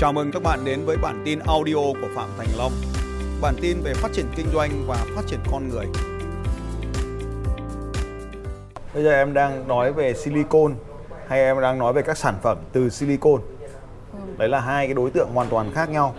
Chào 0.00 0.12
mừng 0.12 0.30
các 0.32 0.42
bạn 0.42 0.64
đến 0.64 0.84
với 0.84 0.96
bản 0.96 1.22
tin 1.24 1.38
audio 1.38 1.74
của 1.74 2.08
Phạm 2.14 2.28
Thành 2.38 2.46
Long. 2.58 2.72
Bản 3.40 3.54
tin 3.60 3.80
về 3.84 3.94
phát 3.94 4.08
triển 4.12 4.26
kinh 4.36 4.46
doanh 4.52 4.70
và 4.86 4.96
phát 5.16 5.22
triển 5.26 5.40
con 5.52 5.68
người. 5.68 5.86
Bây 8.94 9.04
giờ 9.04 9.10
em 9.10 9.34
đang 9.34 9.68
nói 9.68 9.92
về 9.92 10.14
silicon 10.14 10.74
hay 11.28 11.40
em 11.40 11.60
đang 11.60 11.78
nói 11.78 11.92
về 11.92 12.02
các 12.02 12.18
sản 12.18 12.34
phẩm 12.42 12.58
từ 12.72 12.88
silicon. 12.88 13.40
Đấy 14.38 14.48
là 14.48 14.60
hai 14.60 14.86
cái 14.86 14.94
đối 14.94 15.10
tượng 15.10 15.28
hoàn 15.34 15.48
toàn 15.48 15.72
khác 15.74 15.90
nhau. 15.90 16.14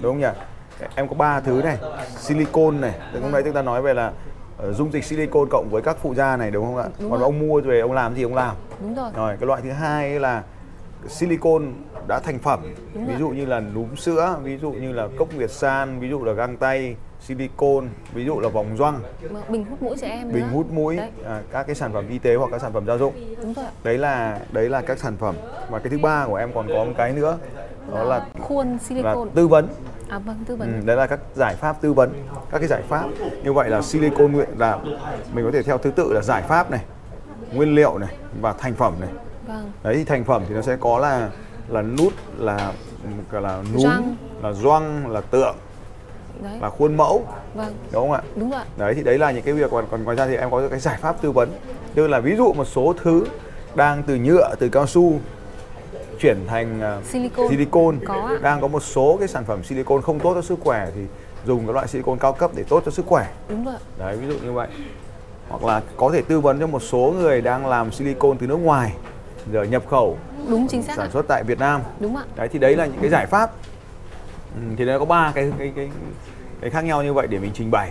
Đúng 0.00 0.12
không 0.12 0.20
nhỉ? 0.20 0.86
Em 0.94 1.08
có 1.08 1.14
ba 1.14 1.40
thứ 1.40 1.62
này, 1.64 1.78
silicon 2.18 2.80
này, 2.80 2.94
từ 3.12 3.20
hôm 3.20 3.32
nay 3.32 3.42
chúng 3.44 3.54
ta 3.54 3.62
nói 3.62 3.82
về 3.82 3.94
là 3.94 4.12
ờ, 4.58 4.72
dung 4.72 4.92
dịch 4.92 5.04
silicon 5.04 5.48
cộng 5.50 5.68
với 5.70 5.82
các 5.82 5.96
phụ 6.02 6.14
gia 6.14 6.36
này 6.36 6.50
đúng 6.50 6.66
không 6.66 6.76
ạ? 6.76 6.88
Đúng 6.98 7.10
Còn 7.10 7.20
rồi. 7.20 7.26
ông 7.26 7.38
mua 7.38 7.60
về 7.60 7.80
ông 7.80 7.92
làm 7.92 8.14
gì 8.14 8.22
ông 8.22 8.34
làm. 8.34 8.56
đúng 8.80 8.94
rồi 8.94 9.10
Rồi 9.16 9.36
cái 9.40 9.46
loại 9.46 9.62
thứ 9.62 9.70
hai 9.70 10.20
là 10.20 10.42
silicon 11.08 11.72
đã 12.10 12.18
thành 12.20 12.38
phẩm, 12.38 12.60
Đúng 12.94 13.06
ví 13.06 13.12
rồi. 13.12 13.20
dụ 13.20 13.28
như 13.28 13.46
là 13.46 13.60
núm 13.60 13.96
sữa, 13.96 14.36
ví 14.42 14.58
dụ 14.58 14.70
như 14.72 14.92
là 14.92 15.08
cốc 15.18 15.28
Việt 15.32 15.50
San, 15.50 16.00
ví 16.00 16.08
dụ 16.10 16.24
là 16.24 16.32
găng 16.32 16.56
tay, 16.56 16.96
silicon, 17.20 17.88
ví 18.14 18.24
dụ 18.24 18.40
là 18.40 18.48
vòng 18.48 18.76
gioăng, 18.78 19.00
Mà 19.30 19.40
bình 19.48 19.64
hút 19.70 19.82
mũi 19.82 19.96
trẻ 20.00 20.08
em 20.08 20.32
bình 20.32 20.42
nữa. 20.42 20.48
hút 20.52 20.66
mũi, 20.72 20.96
đấy 20.96 21.10
à, 21.24 21.42
các 21.52 21.66
cái 21.66 21.74
sản 21.74 21.92
phẩm 21.92 22.08
y 22.08 22.18
tế 22.18 22.34
hoặc 22.34 22.48
các 22.52 22.60
sản 22.60 22.72
phẩm 22.72 22.86
gia 22.86 22.96
dụng. 22.96 23.12
đúng 23.42 23.54
rồi. 23.54 23.64
Đấy 23.84 23.98
là 23.98 24.38
đấy 24.52 24.68
là 24.68 24.80
các 24.80 24.98
sản 24.98 25.16
phẩm. 25.16 25.34
Và 25.70 25.78
cái 25.78 25.88
thứ 25.90 25.98
ba 25.98 26.26
của 26.26 26.34
em 26.36 26.50
còn 26.54 26.68
có 26.68 26.84
một 26.84 26.92
cái 26.96 27.12
nữa, 27.12 27.38
đó 27.92 28.04
là 28.04 28.26
khuôn 28.40 28.66
là 28.72 28.78
silicon 28.78 29.30
tư 29.34 29.48
vấn. 29.48 29.68
à 30.08 30.18
vâng 30.18 30.36
tư 30.46 30.54
Ừ, 30.54 30.58
vấn 30.58 30.86
đấy 30.86 30.96
là 30.96 31.06
các 31.06 31.20
giải 31.34 31.54
pháp 31.56 31.76
tư 31.80 31.92
vấn, 31.92 32.12
các 32.50 32.58
cái 32.58 32.68
giải 32.68 32.82
pháp. 32.88 33.04
Như 33.44 33.52
vậy 33.52 33.68
là 33.70 33.82
silicon 33.82 34.32
nguyện 34.32 34.48
là 34.58 34.78
mình 35.34 35.44
có 35.44 35.50
thể 35.52 35.62
theo 35.62 35.78
thứ 35.78 35.90
tự 35.90 36.12
là 36.12 36.20
giải 36.22 36.42
pháp 36.42 36.70
này, 36.70 36.80
nguyên 37.54 37.74
liệu 37.74 37.98
này 37.98 38.14
và 38.40 38.52
thành 38.52 38.74
phẩm 38.74 38.94
này. 39.00 39.10
vâng 39.48 39.72
đấy 39.82 39.94
thì 39.96 40.04
thành 40.04 40.24
phẩm 40.24 40.42
thì 40.48 40.54
nó 40.54 40.62
sẽ 40.62 40.76
có 40.80 40.98
là 40.98 41.30
là 41.70 41.82
nút 41.82 42.12
là 42.38 42.72
là 43.32 43.62
núm 43.74 44.16
là 44.42 44.52
gioăng 44.52 45.06
là 45.12 45.20
tượng 45.20 45.56
đấy. 46.42 46.58
là 46.60 46.70
khuôn 46.70 46.96
mẫu. 46.96 47.26
Vâng. 47.54 47.74
Đúng 47.92 48.02
không 48.02 48.12
ạ? 48.12 48.22
Đúng 48.36 48.50
rồi 48.50 48.60
ạ. 48.60 48.66
đấy 48.76 48.94
thì 48.94 49.02
đấy 49.02 49.18
là 49.18 49.30
những 49.30 49.42
cái 49.42 49.54
việc 49.54 49.70
còn 49.70 49.84
còn 49.90 50.04
ngoài 50.04 50.16
ra 50.16 50.26
thì 50.26 50.36
em 50.36 50.50
có 50.50 50.68
cái 50.68 50.80
giải 50.80 50.98
pháp 51.00 51.22
tư 51.22 51.30
vấn. 51.30 51.50
Tức 51.94 52.06
là 52.06 52.20
ví 52.20 52.36
dụ 52.36 52.52
một 52.52 52.64
số 52.64 52.94
thứ 53.02 53.26
đang 53.74 54.02
từ 54.02 54.16
nhựa 54.16 54.54
từ 54.58 54.68
cao 54.68 54.86
su 54.86 55.18
chuyển 56.20 56.38
thành 56.46 56.80
à, 56.80 57.00
Silicon. 57.04 57.48
silicon 57.48 57.98
Có 58.06 58.14
ạ. 58.14 58.38
đang 58.42 58.60
có 58.60 58.68
một 58.68 58.82
số 58.82 59.16
cái 59.18 59.28
sản 59.28 59.44
phẩm 59.44 59.64
silicon 59.64 60.02
không 60.02 60.20
tốt 60.20 60.34
cho 60.34 60.42
sức 60.42 60.58
khỏe 60.60 60.90
thì 60.94 61.00
dùng 61.46 61.66
cái 61.66 61.74
loại 61.74 61.88
silicon 61.88 62.18
cao 62.18 62.32
cấp 62.32 62.50
để 62.54 62.64
tốt 62.68 62.82
cho 62.84 62.90
sức 62.90 63.06
khỏe. 63.06 63.26
Đúng 63.48 63.64
rồi 63.64 63.74
đấy 63.98 64.16
ví 64.16 64.26
dụ 64.26 64.38
như 64.44 64.52
vậy. 64.52 64.68
Hoặc 65.48 65.64
là 65.64 65.82
có 65.96 66.10
thể 66.12 66.22
tư 66.22 66.40
vấn 66.40 66.60
cho 66.60 66.66
một 66.66 66.82
số 66.82 67.14
người 67.18 67.40
đang 67.40 67.66
làm 67.66 67.92
silicon 67.92 68.38
từ 68.38 68.46
nước 68.46 68.56
ngoài 68.56 68.92
giờ 69.52 69.62
nhập 69.62 69.82
khẩu 69.88 70.18
đúng 70.48 70.68
chính 70.68 70.82
xác 70.82 70.96
sản 70.96 71.10
xuất 71.10 71.28
tại 71.28 71.44
Việt 71.44 71.58
Nam. 71.58 71.80
Đúng 72.00 72.16
ạ. 72.16 72.24
Đấy 72.36 72.48
thì 72.52 72.58
đấy 72.58 72.76
là 72.76 72.86
những 72.86 73.00
cái 73.00 73.10
giải 73.10 73.26
pháp. 73.26 73.50
Ừ, 74.54 74.60
thì 74.76 74.84
nó 74.84 74.98
có 74.98 75.04
ba 75.04 75.32
cái 75.34 75.52
cái 75.58 75.72
cái 75.76 75.90
cái 76.60 76.70
khác 76.70 76.84
nhau 76.84 77.02
như 77.02 77.12
vậy 77.12 77.26
để 77.26 77.38
mình 77.38 77.50
trình 77.54 77.70
bày. 77.70 77.90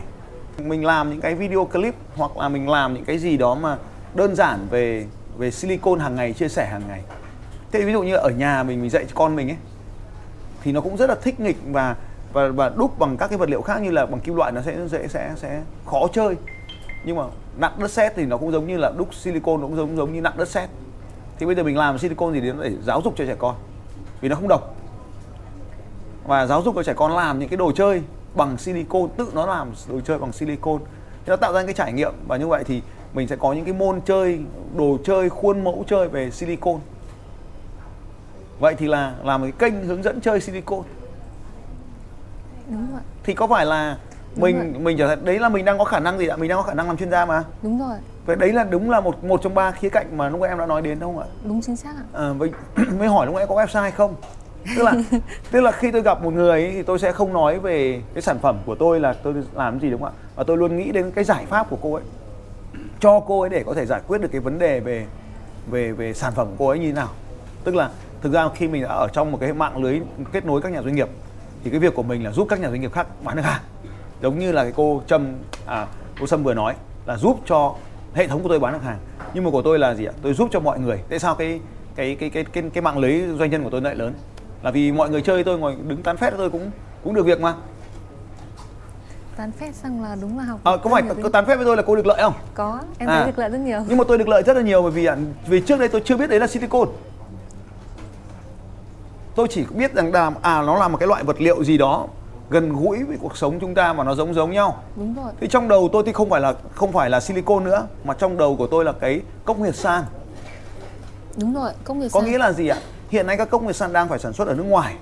Mình 0.57 0.85
làm 0.85 1.09
những 1.09 1.21
cái 1.21 1.35
video 1.35 1.65
clip 1.65 1.95
hoặc 2.15 2.37
là 2.37 2.49
mình 2.49 2.69
làm 2.69 2.93
những 2.93 3.05
cái 3.05 3.17
gì 3.17 3.37
đó 3.37 3.55
mà 3.55 3.77
đơn 4.13 4.35
giản 4.35 4.67
về 4.69 5.05
về 5.37 5.51
silicon 5.51 5.99
hàng 5.99 6.15
ngày 6.15 6.33
chia 6.33 6.47
sẻ 6.47 6.65
hàng 6.65 6.81
ngày. 6.87 7.01
Thế 7.71 7.81
ví 7.81 7.93
dụ 7.93 8.03
như 8.03 8.15
ở 8.15 8.29
nhà 8.29 8.63
mình 8.63 8.81
mình 8.81 8.89
dạy 8.89 9.05
con 9.15 9.35
mình 9.35 9.49
ấy 9.49 9.57
thì 10.63 10.71
nó 10.71 10.81
cũng 10.81 10.97
rất 10.97 11.09
là 11.09 11.15
thích 11.15 11.39
nghịch 11.39 11.57
và 11.71 11.95
và 12.33 12.47
và 12.47 12.69
đúc 12.69 12.99
bằng 12.99 13.17
các 13.17 13.27
cái 13.27 13.37
vật 13.37 13.49
liệu 13.49 13.61
khác 13.61 13.81
như 13.81 13.91
là 13.91 14.05
bằng 14.05 14.19
kim 14.19 14.35
loại 14.35 14.51
nó 14.51 14.61
sẽ 14.61 14.87
dễ 14.87 15.07
sẽ 15.07 15.31
sẽ 15.35 15.61
khó 15.85 16.07
chơi. 16.13 16.35
Nhưng 17.05 17.15
mà 17.15 17.23
nặng 17.57 17.73
đất 17.77 17.91
sét 17.91 18.13
thì 18.15 18.25
nó 18.25 18.37
cũng 18.37 18.51
giống 18.51 18.67
như 18.67 18.77
là 18.77 18.91
đúc 18.97 19.13
silicon 19.13 19.61
nó 19.61 19.67
cũng 19.67 19.75
giống 19.75 19.97
giống 19.97 20.13
như 20.13 20.21
nặng 20.21 20.37
đất 20.37 20.47
sét 20.47 20.69
thì 21.39 21.45
bây 21.45 21.55
giờ 21.55 21.63
mình 21.63 21.77
làm 21.77 21.97
silicon 21.97 22.33
gì 22.33 22.41
để 22.41 22.53
để 22.61 22.71
giáo 22.83 23.01
dục 23.01 23.13
cho 23.17 23.25
trẻ 23.25 23.35
con. 23.39 23.55
Vì 24.21 24.29
nó 24.29 24.35
không 24.35 24.47
độc. 24.47 24.75
Và 26.27 26.45
giáo 26.45 26.61
dục 26.61 26.75
cho 26.75 26.83
trẻ 26.83 26.93
con 26.93 27.15
làm 27.15 27.39
những 27.39 27.49
cái 27.49 27.57
đồ 27.57 27.71
chơi 27.71 28.01
bằng 28.35 28.57
silicon 28.57 29.09
tự 29.17 29.31
nó 29.33 29.45
làm 29.45 29.71
đồ 29.87 29.99
chơi 29.99 30.17
bằng 30.17 30.33
silicon 30.33 30.79
thì 31.25 31.29
nó 31.29 31.35
tạo 31.35 31.53
ra 31.53 31.63
cái 31.63 31.73
trải 31.73 31.93
nghiệm. 31.93 32.13
Và 32.27 32.37
như 32.37 32.47
vậy 32.47 32.63
thì 32.63 32.81
mình 33.13 33.27
sẽ 33.27 33.35
có 33.35 33.53
những 33.53 33.65
cái 33.65 33.73
môn 33.73 34.01
chơi 34.01 34.39
đồ 34.75 34.97
chơi 35.03 35.29
khuôn 35.29 35.63
mẫu 35.63 35.85
chơi 35.87 36.07
về 36.07 36.31
silicon 36.31 36.79
vậy 38.59 38.75
thì 38.75 38.87
là 38.87 39.15
làm 39.23 39.41
một 39.41 39.47
cái 39.57 39.71
kênh 39.71 39.83
hướng 39.83 40.03
dẫn 40.03 40.21
chơi 40.21 40.41
silicon 40.41 40.83
đúng 42.69 42.87
rồi. 42.91 43.01
Thì 43.23 43.33
có 43.33 43.47
phải 43.47 43.65
là 43.65 43.97
Đúng 44.35 44.43
mình 44.43 44.83
mình 44.83 44.97
trở 44.97 45.07
thành 45.07 45.25
đấy 45.25 45.39
là 45.39 45.49
mình 45.49 45.65
đang 45.65 45.77
có 45.77 45.83
khả 45.83 45.99
năng 45.99 46.17
gì 46.17 46.27
ạ? 46.27 46.35
Mình 46.35 46.49
đang 46.49 46.57
có 46.57 46.63
khả 46.63 46.73
năng 46.73 46.87
làm 46.87 46.97
chuyên 46.97 47.11
gia 47.11 47.25
mà. 47.25 47.43
Đúng 47.61 47.79
rồi. 47.79 47.97
Vậy 48.25 48.35
đấy 48.35 48.53
là 48.53 48.63
đúng 48.63 48.89
là 48.89 48.99
một 48.99 49.23
một 49.23 49.41
trong 49.43 49.53
ba 49.53 49.71
khía 49.71 49.89
cạnh 49.89 50.17
mà 50.17 50.29
lúc 50.29 50.41
em 50.41 50.57
đã 50.57 50.65
nói 50.65 50.81
đến 50.81 50.99
đúng 50.99 51.15
không 51.15 51.23
ạ? 51.23 51.27
Đúng 51.43 51.61
chính 51.61 51.75
xác 51.75 51.89
ạ. 51.97 52.03
À, 52.13 52.33
với 52.33 52.51
mới 52.99 53.07
hỏi 53.07 53.25
lúc 53.25 53.35
nãy 53.35 53.45
có 53.49 53.55
website 53.55 53.91
không? 53.91 54.15
Tức 54.77 54.83
là 54.83 54.93
tức 55.51 55.61
là 55.61 55.71
khi 55.71 55.91
tôi 55.91 56.01
gặp 56.01 56.23
một 56.23 56.33
người 56.33 56.49
ấy, 56.49 56.71
thì 56.71 56.83
tôi 56.83 56.99
sẽ 56.99 57.11
không 57.11 57.33
nói 57.33 57.59
về 57.59 58.01
cái 58.13 58.21
sản 58.21 58.39
phẩm 58.39 58.57
của 58.65 58.75
tôi 58.75 58.99
là 58.99 59.13
tôi 59.23 59.33
làm 59.53 59.79
gì 59.79 59.89
đúng 59.89 60.01
không 60.01 60.13
ạ? 60.19 60.19
Và 60.35 60.43
tôi 60.43 60.57
luôn 60.57 60.77
nghĩ 60.77 60.91
đến 60.91 61.11
cái 61.11 61.23
giải 61.23 61.45
pháp 61.45 61.69
của 61.69 61.77
cô 61.81 61.93
ấy. 61.93 62.03
Cho 62.99 63.19
cô 63.19 63.41
ấy 63.41 63.49
để 63.49 63.63
có 63.65 63.73
thể 63.73 63.85
giải 63.85 64.01
quyết 64.07 64.21
được 64.21 64.31
cái 64.31 64.41
vấn 64.41 64.59
đề 64.59 64.79
về 64.79 65.05
về 65.71 65.91
về 65.91 66.13
sản 66.13 66.33
phẩm 66.35 66.47
của 66.47 66.55
cô 66.57 66.67
ấy 66.67 66.79
như 66.79 66.87
thế 66.87 66.93
nào. 66.93 67.09
Tức 67.63 67.75
là 67.75 67.89
thực 68.21 68.33
ra 68.33 68.49
khi 68.55 68.67
mình 68.67 68.83
đã 68.83 68.89
ở 68.89 69.07
trong 69.13 69.31
một 69.31 69.37
cái 69.41 69.53
mạng 69.53 69.77
lưới 69.77 70.01
kết 70.31 70.45
nối 70.45 70.61
các 70.61 70.71
nhà 70.71 70.81
doanh 70.81 70.95
nghiệp 70.95 71.09
thì 71.63 71.69
cái 71.69 71.79
việc 71.79 71.95
của 71.95 72.03
mình 72.03 72.23
là 72.23 72.31
giúp 72.31 72.47
các 72.49 72.59
nhà 72.59 72.69
doanh 72.69 72.81
nghiệp 72.81 72.93
khác 72.93 73.07
bán 73.23 73.35
được 73.35 73.41
hàng 73.41 73.61
giống 74.21 74.39
như 74.39 74.51
là 74.51 74.63
cái 74.63 74.73
cô 74.75 75.01
trâm 75.07 75.27
à, 75.65 75.87
cô 76.19 76.27
sâm 76.27 76.43
vừa 76.43 76.53
nói 76.53 76.75
là 77.05 77.17
giúp 77.17 77.39
cho 77.45 77.75
hệ 78.13 78.27
thống 78.27 78.43
của 78.43 78.49
tôi 78.49 78.59
bán 78.59 78.73
được 78.73 78.83
hàng. 78.83 78.97
Nhưng 79.33 79.43
mà 79.43 79.51
của 79.51 79.61
tôi 79.61 79.79
là 79.79 79.93
gì 79.95 80.05
ạ? 80.05 80.11
Tôi 80.21 80.33
giúp 80.33 80.49
cho 80.51 80.59
mọi 80.59 80.79
người. 80.79 80.99
Tại 81.09 81.19
sao 81.19 81.35
cái 81.35 81.59
cái 81.95 82.15
cái 82.19 82.29
cái 82.29 82.43
cái, 82.43 82.63
cái 82.73 82.81
mạng 82.81 82.97
lưới 82.97 83.21
doanh 83.37 83.49
nhân 83.51 83.63
của 83.63 83.69
tôi 83.69 83.81
lại 83.81 83.95
lớn? 83.95 84.13
Là 84.63 84.71
vì 84.71 84.91
mọi 84.91 85.09
người 85.09 85.21
chơi 85.21 85.43
tôi 85.43 85.59
ngồi 85.59 85.75
đứng 85.87 86.03
tán 86.03 86.17
phét 86.17 86.33
tôi 86.37 86.49
cũng 86.49 86.71
cũng 87.03 87.13
được 87.13 87.25
việc 87.25 87.41
mà. 87.41 87.53
Tán 89.35 89.51
phét 89.51 89.75
xong 89.75 90.03
là 90.03 90.15
đúng 90.21 90.37
là 90.37 90.43
học 90.43 90.59
à, 90.63 90.71
có 90.83 90.89
phải 90.89 91.03
có 91.23 91.29
tán 91.29 91.45
phét 91.45 91.57
với 91.57 91.65
tôi 91.65 91.77
là 91.77 91.83
cô 91.87 91.95
được 91.95 92.05
lợi 92.05 92.21
không? 92.21 92.33
Có 92.53 92.79
em 92.97 93.09
À. 93.09 93.15
thấy 93.15 93.31
được 93.31 93.39
lợi 93.39 93.49
rất 93.49 93.57
nhiều. 93.57 93.79
Nhưng 93.87 93.97
mà 93.97 94.03
tôi 94.07 94.17
được 94.17 94.27
lợi 94.27 94.43
rất 94.43 94.55
là 94.57 94.61
nhiều 94.61 94.81
bởi 94.81 94.91
vì 94.91 95.07
vì 95.47 95.61
trước 95.61 95.79
đây 95.79 95.87
tôi 95.89 96.01
chưa 96.05 96.17
biết 96.17 96.29
đấy 96.29 96.39
là 96.39 96.47
silicon 96.47 96.87
tôi 99.35 99.47
chỉ 99.51 99.65
biết 99.75 99.93
rằng 99.93 100.13
là 100.13 100.31
à 100.41 100.61
nó 100.61 100.79
là 100.79 100.87
một 100.87 100.97
cái 100.97 101.07
loại 101.07 101.23
vật 101.23 101.41
liệu 101.41 101.63
gì 101.63 101.77
đó 101.77 102.07
gần 102.49 102.73
gũi 102.73 103.03
với 103.03 103.17
cuộc 103.21 103.37
sống 103.37 103.59
chúng 103.59 103.75
ta 103.75 103.93
mà 103.93 104.03
nó 104.03 104.15
giống 104.15 104.33
giống 104.33 104.51
nhau. 104.51 104.83
Đúng 104.95 105.15
rồi. 105.15 105.31
Thì 105.39 105.47
trong 105.47 105.67
đầu 105.67 105.89
tôi 105.93 106.03
thì 106.05 106.13
không 106.13 106.29
phải 106.29 106.41
là 106.41 106.53
không 106.75 106.91
phải 106.91 107.09
là 107.09 107.19
silicon 107.19 107.63
nữa 107.63 107.87
mà 108.03 108.13
trong 108.13 108.37
đầu 108.37 108.55
của 108.55 108.67
tôi 108.67 108.85
là 108.85 108.91
cái 108.91 109.21
cốc 109.45 109.57
nguyệt 109.57 109.75
san. 109.75 110.03
Đúng 111.37 111.53
rồi 111.53 111.71
công 111.83 111.99
nghiệp 111.99 112.07
có 112.11 112.21
xanh. 112.21 112.31
nghĩa 112.31 112.37
là 112.37 112.51
gì 112.51 112.67
ạ? 112.67 112.77
Hiện 113.09 113.27
nay 113.27 113.37
các 113.37 113.49
cốc 113.49 113.63
nguyệt 113.63 113.75
san 113.75 113.93
đang 113.93 114.07
phải 114.07 114.19
sản 114.19 114.33
xuất 114.33 114.47
ở 114.47 114.53
nước 114.53 114.63
ngoài. 114.63 114.95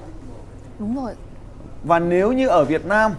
Đúng 0.80 1.04
rồi. 1.04 1.14
Và 1.84 2.00
nếu 2.00 2.32
như 2.32 2.48
ở 2.48 2.66
Việt 2.66 2.86
Nam 2.86 3.12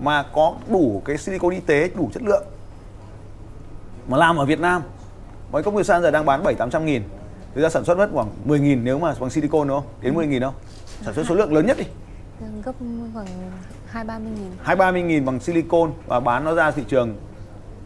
mà 0.00 0.22
có 0.22 0.54
đủ 0.68 1.02
cái 1.04 1.18
silicon 1.18 1.50
y 1.50 1.60
tế 1.60 1.90
đủ 1.94 2.10
chất 2.12 2.22
lượng 2.22 2.44
mà 4.08 4.18
làm 4.18 4.36
ở 4.36 4.44
Việt 4.44 4.60
Nam 4.60 4.82
mấy 5.52 5.62
cốc 5.62 5.74
nguyệt 5.74 5.86
san 5.86 6.02
giờ 6.02 6.10
đang 6.10 6.26
bán 6.26 6.42
7 6.42 6.54
800 6.54 6.84
nghìn 6.86 7.02
Thực 7.54 7.62
ra 7.62 7.68
sản 7.68 7.84
xuất 7.84 7.98
mất 7.98 8.08
khoảng 8.12 8.28
10 8.44 8.60
nghìn 8.60 8.84
nếu 8.84 8.98
mà 8.98 9.14
bằng 9.20 9.30
silicon 9.30 9.68
đúng 9.68 9.80
không? 9.80 9.88
Đến 10.02 10.14
10 10.14 10.26
nghìn 10.26 10.40
đâu? 10.40 10.52
Sản 11.04 11.14
xuất 11.14 11.26
số 11.28 11.34
lượng 11.34 11.54
lớn 11.54 11.66
nhất 11.66 11.76
đi 11.78 11.84
gấp 12.64 12.72
khoảng 13.14 13.26
hai 13.86 14.04
ba 14.04 14.18
mươi 14.18 14.32
nghìn 14.34 14.50
hai 14.62 14.76
ba 14.76 14.92
mươi 14.92 15.02
nghìn 15.02 15.24
bằng 15.24 15.40
silicon 15.40 15.92
và 16.06 16.20
bán 16.20 16.44
nó 16.44 16.54
ra 16.54 16.70
thị 16.70 16.82
trường 16.88 17.16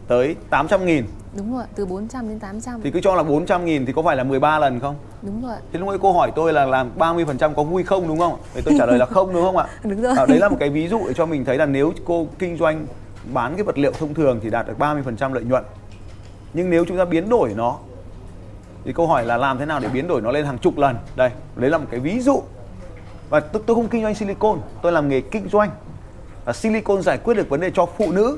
tới 0.07 0.35
800 0.49 0.85
nghìn 0.85 1.05
đúng 1.37 1.55
rồi 1.55 1.63
từ 1.75 1.85
400 1.85 2.29
đến 2.29 2.39
800 2.39 2.81
Thì 2.81 2.91
cứ 2.91 3.01
cho 3.01 3.15
là 3.15 3.23
400 3.23 3.65
nghìn 3.65 3.85
thì 3.85 3.93
có 3.93 4.01
phải 4.01 4.15
là 4.15 4.23
13 4.23 4.59
lần 4.59 4.79
không? 4.79 4.95
đúng 5.21 5.41
rồi 5.41 5.55
Thế 5.73 5.79
lúc 5.79 5.89
ấy 5.89 5.97
cô 6.01 6.13
hỏi 6.13 6.31
tôi 6.35 6.53
là 6.53 6.65
làm 6.65 6.89
30% 6.97 7.53
có 7.53 7.63
vui 7.63 7.83
không 7.83 8.07
đúng 8.07 8.19
không? 8.19 8.37
Thì 8.53 8.61
tôi 8.61 8.75
trả 8.77 8.85
lời 8.85 8.97
là 8.97 9.05
không 9.05 9.33
đúng 9.33 9.43
không 9.43 9.57
ạ? 9.57 9.65
Đúng 9.83 10.01
rồi. 10.01 10.13
À, 10.17 10.25
đấy 10.25 10.39
là 10.39 10.49
một 10.49 10.57
cái 10.59 10.69
ví 10.69 10.87
dụ 10.87 11.01
để 11.07 11.13
cho 11.13 11.25
mình 11.25 11.45
thấy 11.45 11.57
là 11.57 11.65
nếu 11.65 11.93
cô 12.05 12.27
kinh 12.39 12.57
doanh 12.57 12.85
bán 13.33 13.55
cái 13.55 13.63
vật 13.63 13.77
liệu 13.77 13.91
thông 13.91 14.13
thường 14.13 14.39
thì 14.43 14.49
đạt 14.49 14.67
được 14.67 14.79
30% 14.79 15.33
lợi 15.33 15.43
nhuận. 15.43 15.63
Nhưng 16.53 16.69
nếu 16.69 16.85
chúng 16.85 16.97
ta 16.97 17.05
biến 17.05 17.29
đổi 17.29 17.53
nó 17.55 17.77
thì 18.85 18.93
câu 18.93 19.07
hỏi 19.07 19.25
là 19.25 19.37
làm 19.37 19.57
thế 19.57 19.65
nào 19.65 19.79
để 19.79 19.87
biến 19.93 20.07
đổi 20.07 20.21
nó 20.21 20.31
lên 20.31 20.45
hàng 20.45 20.57
chục 20.57 20.77
lần? 20.77 20.95
Đây, 21.15 21.29
đấy 21.55 21.69
là 21.69 21.77
một 21.77 21.85
cái 21.91 21.99
ví 21.99 22.19
dụ. 22.19 22.41
Và 23.33 23.39
tôi, 23.39 23.63
tôi 23.65 23.75
không 23.75 23.87
kinh 23.89 24.03
doanh 24.03 24.15
silicon, 24.15 24.59
tôi 24.81 24.91
làm 24.91 25.09
nghề 25.09 25.21
kinh 25.21 25.49
doanh. 25.49 25.69
Và 26.45 26.53
silicon 26.53 27.01
giải 27.01 27.17
quyết 27.17 27.33
được 27.33 27.49
vấn 27.49 27.59
đề 27.59 27.71
cho 27.73 27.85
phụ 27.85 28.11
nữ, 28.11 28.37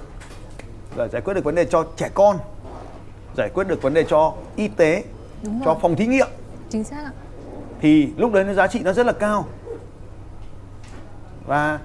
rồi 0.95 1.09
giải 1.12 1.21
quyết 1.21 1.33
được 1.33 1.44
vấn 1.44 1.56
đề 1.56 1.65
cho 1.65 1.86
trẻ 1.97 2.09
con, 2.13 2.38
giải 3.38 3.50
quyết 3.53 3.68
được 3.68 3.81
vấn 3.81 3.94
đề 3.94 4.03
cho 4.03 4.33
y 4.56 4.68
tế, 4.68 5.03
Đúng 5.44 5.59
cho 5.59 5.65
rồi. 5.65 5.75
phòng 5.81 5.95
thí 5.95 6.07
nghiệm 6.07 6.27
chính 6.69 6.83
xác 6.83 7.03
ạ 7.03 7.12
thì 7.81 8.09
lúc 8.18 8.33
đấy 8.33 8.44
nó 8.44 8.53
giá 8.53 8.68
trị 8.68 8.80
nó 8.83 8.94
rất 8.94 9.06
là 9.06 9.13
cao 9.13 9.45
và 11.48 11.80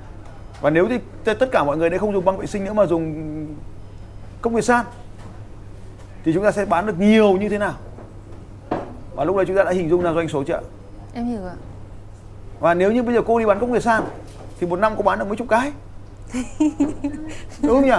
và 0.61 0.71
nếu 0.71 0.89
thì 0.89 0.99
tất 1.25 1.49
cả 1.53 1.65
mọi 1.65 1.77
người 1.77 1.91
đấy 1.91 1.99
không 1.99 2.13
dùng 2.13 2.25
băng 2.25 2.39
vệ 2.39 2.47
sinh 2.47 2.65
nữa 2.65 2.73
mà 2.73 2.87
dùng 2.87 3.15
công 4.43 4.55
nghệ 4.55 4.63
san 4.63 4.87
thì 6.25 6.33
chúng 6.35 6.45
ta 6.45 6.53
sẽ 6.53 6.65
bán 6.65 6.87
được 6.87 6.99
nhiều 6.99 7.37
như 7.37 7.49
thế 7.49 7.59
nào 7.59 7.75
và 9.15 9.25
lúc 9.25 9.37
đấy 9.37 9.45
chúng 9.47 9.57
ta 9.57 9.65
đã 9.65 9.71
hình 9.71 9.91
dung 9.91 10.03
ra 10.03 10.13
doanh 10.13 10.29
số 10.29 10.45
chưa 10.45 10.55
ạ? 10.55 10.61
em 11.15 11.27
hiểu 11.27 11.41
ạ 11.47 11.55
và 12.61 12.75
nếu 12.75 12.93
như 12.93 13.03
bây 13.03 13.15
giờ 13.15 13.21
cô 13.27 13.39
đi 13.39 13.47
bán 13.47 13.61
công 13.61 13.73
nghệ 13.73 13.81
san 13.81 14.03
thì 14.61 14.67
một 14.67 14.79
năm 14.79 14.93
cô 14.97 15.03
bán 15.03 15.19
được 15.19 15.25
mấy 15.29 15.37
chục 15.37 15.47
cái? 15.51 15.73
Đúng 17.63 17.71
không 17.75 17.85
nhỉ? 17.85 17.93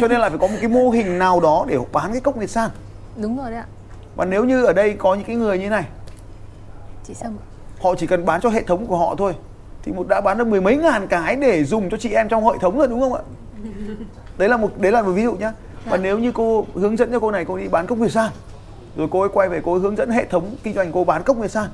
Cho 0.00 0.08
nên 0.08 0.20
là 0.20 0.28
phải 0.28 0.38
có 0.38 0.46
một 0.46 0.56
cái 0.60 0.68
mô 0.68 0.90
hình 0.90 1.18
nào 1.18 1.40
đó 1.40 1.64
để 1.68 1.78
bán 1.92 2.12
cái 2.12 2.20
cốc 2.20 2.36
nghệ 2.36 2.46
san 2.46 2.70
đúng 3.16 3.38
rồi 3.38 3.50
đấy 3.50 3.60
ạ. 3.60 3.66
Và 4.16 4.24
nếu 4.24 4.44
như 4.44 4.64
ở 4.64 4.72
đây 4.72 4.94
có 4.98 5.14
những 5.14 5.24
cái 5.24 5.36
người 5.36 5.58
như 5.58 5.68
này 5.68 5.84
chị 7.04 7.14
sâm 7.14 7.36
họ 7.82 7.94
chỉ 7.98 8.06
cần 8.06 8.24
bán 8.24 8.40
cho 8.40 8.48
hệ 8.50 8.62
thống 8.62 8.86
của 8.86 8.96
họ 8.96 9.14
thôi 9.18 9.34
thì 9.82 9.92
một 9.92 10.08
đã 10.08 10.20
bán 10.20 10.38
được 10.38 10.46
mười 10.46 10.60
mấy 10.60 10.76
ngàn 10.76 11.06
cái 11.06 11.36
để 11.36 11.64
dùng 11.64 11.90
cho 11.90 11.96
chị 11.96 12.10
em 12.12 12.28
trong 12.28 12.44
hệ 12.46 12.58
thống 12.60 12.78
rồi 12.78 12.88
đúng 12.88 13.00
không 13.00 13.14
ạ? 13.14 13.20
Đấy 14.38 14.48
là 14.48 14.56
một 14.56 14.70
đấy 14.78 14.92
là 14.92 15.02
một 15.02 15.10
ví 15.12 15.22
dụ 15.22 15.32
nhá. 15.32 15.52
Và 15.84 15.96
Dạ. 15.96 16.02
nếu 16.02 16.18
như 16.18 16.32
cô 16.32 16.66
hướng 16.74 16.96
dẫn 16.96 17.12
cho 17.12 17.20
cô 17.20 17.30
này 17.30 17.44
cô 17.44 17.56
đi 17.56 17.68
bán 17.68 17.86
cốc 17.86 17.98
nguyệt 17.98 18.12
san 18.12 18.30
rồi 18.96 19.08
cô 19.10 19.20
ấy 19.20 19.28
quay 19.32 19.48
về 19.48 19.60
cô 19.64 19.72
ấy 19.72 19.80
hướng 19.80 19.96
dẫn 19.96 20.10
hệ 20.10 20.24
thống 20.24 20.56
kinh 20.62 20.74
doanh 20.74 20.92
cô 20.92 21.04
bán 21.04 21.22
cốc 21.22 21.36
nguyệt 21.36 21.50
san 21.50 21.68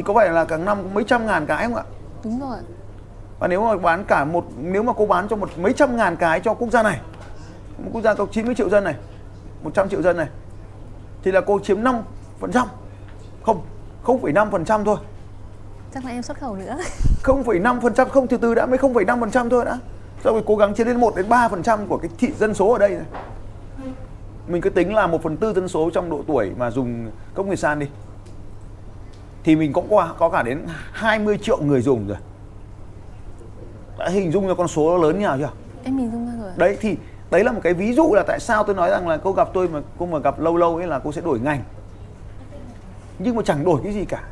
thì 0.00 0.04
có 0.04 0.14
phải 0.14 0.30
là 0.30 0.44
cả 0.44 0.56
năm 0.56 0.78
mấy 0.94 1.04
trăm 1.04 1.26
ngàn 1.26 1.46
cái 1.46 1.64
không 1.64 1.74
ạ? 1.74 1.82
Đúng 2.24 2.40
rồi. 2.40 2.58
Và 3.38 3.48
nếu 3.48 3.62
mà 3.64 3.76
bán 3.76 4.04
cả 4.04 4.24
một 4.24 4.44
nếu 4.58 4.82
mà 4.82 4.92
cô 4.96 5.06
bán 5.06 5.28
cho 5.28 5.36
một 5.36 5.48
mấy 5.58 5.72
trăm 5.72 5.96
ngàn 5.96 6.16
cái 6.16 6.40
cho 6.40 6.54
quốc 6.54 6.70
gia 6.70 6.82
này 6.82 7.00
một 7.78 7.90
quốc 7.92 8.02
gia 8.02 8.14
có 8.14 8.26
90 8.32 8.54
triệu 8.54 8.68
dân 8.68 8.84
này 8.84 8.94
100 9.62 9.88
triệu 9.88 10.02
dân 10.02 10.16
này 10.16 10.28
thì 11.22 11.32
là 11.32 11.40
cô 11.40 11.58
chiếm 11.58 11.82
5 11.82 11.96
phần 12.40 12.52
trăm 12.52 12.68
không 13.42 13.62
0,5 14.04 14.50
phần 14.50 14.64
trăm 14.64 14.84
thôi. 14.84 14.96
Chắc 15.94 16.04
là 16.04 16.10
em 16.10 16.22
xuất 16.22 16.38
khẩu 16.40 16.56
nữa. 16.56 16.76
0,5 17.24 17.80
phần 17.80 17.94
trăm 17.94 18.08
không 18.08 18.26
từ 18.26 18.36
từ 18.36 18.54
đã 18.54 18.66
mới 18.66 18.78
0,5 18.78 19.20
phần 19.20 19.30
trăm 19.30 19.48
thôi 19.48 19.64
đã. 19.64 19.78
Sau 20.24 20.32
rồi 20.32 20.42
cố 20.46 20.56
gắng 20.56 20.74
chiếm 20.74 20.86
đến 20.86 21.00
1 21.00 21.16
đến 21.16 21.28
3 21.28 21.48
phần 21.48 21.62
trăm 21.62 21.86
của 21.86 21.96
cái 21.98 22.10
thị 22.18 22.32
dân 22.38 22.54
số 22.54 22.72
ở 22.72 22.78
đây 22.78 22.90
này. 22.90 23.04
mình 24.48 24.62
cứ 24.62 24.70
tính 24.70 24.94
là 24.94 25.06
1 25.06 25.22
phần 25.22 25.36
tư 25.36 25.52
dân 25.52 25.68
số 25.68 25.90
trong 25.90 26.10
độ 26.10 26.20
tuổi 26.26 26.52
mà 26.58 26.70
dùng 26.70 27.10
cốc 27.34 27.46
nguyệt 27.46 27.58
san 27.58 27.78
đi 27.78 27.86
thì 29.44 29.56
mình 29.56 29.72
cũng 29.72 29.86
có, 29.90 30.14
có 30.18 30.28
cả 30.28 30.42
đến 30.42 30.66
20 30.92 31.38
triệu 31.38 31.58
người 31.62 31.82
dùng 31.82 32.08
rồi. 32.08 32.16
Đã 33.98 34.08
hình 34.08 34.32
dung 34.32 34.48
ra 34.48 34.54
con 34.54 34.68
số 34.68 34.98
lớn 34.98 35.18
như 35.18 35.24
nào 35.24 35.38
chưa? 35.38 35.50
Em 35.84 35.98
hình 35.98 36.10
dung 36.12 36.26
ra 36.26 36.32
rồi 36.42 36.52
đấy 36.56 36.76
thì 36.80 36.96
đấy 37.30 37.44
là 37.44 37.52
một 37.52 37.60
cái 37.62 37.74
ví 37.74 37.92
dụ 37.92 38.14
là 38.14 38.22
tại 38.26 38.40
sao 38.40 38.64
tôi 38.64 38.76
nói 38.76 38.90
rằng 38.90 39.08
là 39.08 39.16
cô 39.16 39.32
gặp 39.32 39.48
tôi 39.54 39.68
mà 39.68 39.80
cô 39.98 40.06
mà 40.06 40.18
gặp 40.18 40.40
lâu 40.40 40.56
lâu 40.56 40.76
ấy 40.76 40.86
là 40.86 40.98
cô 40.98 41.12
sẽ 41.12 41.20
đổi 41.20 41.40
ngành. 41.40 41.62
Nhưng 43.18 43.36
mà 43.36 43.42
chẳng 43.44 43.64
đổi 43.64 43.80
cái 43.84 43.92
gì 43.92 44.04
cả. 44.04 44.22